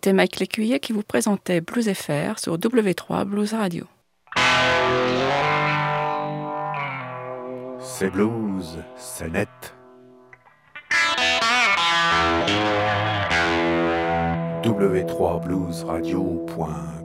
C'était 0.06 0.14
Mike 0.14 0.40
Lécuyer 0.40 0.80
qui 0.80 0.94
vous 0.94 1.02
présentait 1.02 1.62
Blues 1.62 1.92
FR 1.92 2.38
sur 2.38 2.60
W3 2.60 3.26
Blues 3.26 3.56
Radio. 3.56 3.88
C'est 7.80 8.12
blues, 8.12 8.78
c'est 8.96 9.32
net. 9.32 9.50
w3bluesradio.com 14.62 17.05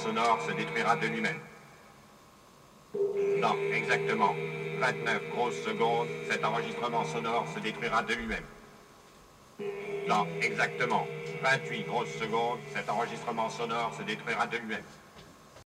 sonore 0.00 0.40
se 0.46 0.52
détruira 0.52 0.96
de 0.96 1.06
lui-même. 1.06 1.40
Dans 3.42 3.54
exactement 3.74 4.34
29 4.80 5.30
grosses 5.34 5.62
secondes, 5.62 6.08
cet 6.30 6.42
enregistrement 6.42 7.04
sonore 7.04 7.46
se 7.54 7.60
détruira 7.60 8.02
de 8.02 8.14
lui-même. 8.14 8.44
Dans 10.08 10.26
exactement 10.40 11.06
28 11.42 11.82
grosses 11.84 12.14
secondes, 12.18 12.60
cet 12.74 12.88
enregistrement 12.88 13.50
sonore 13.50 13.94
se 13.94 14.02
détruira 14.02 14.46
de 14.46 14.56
lui-même. 14.56 14.84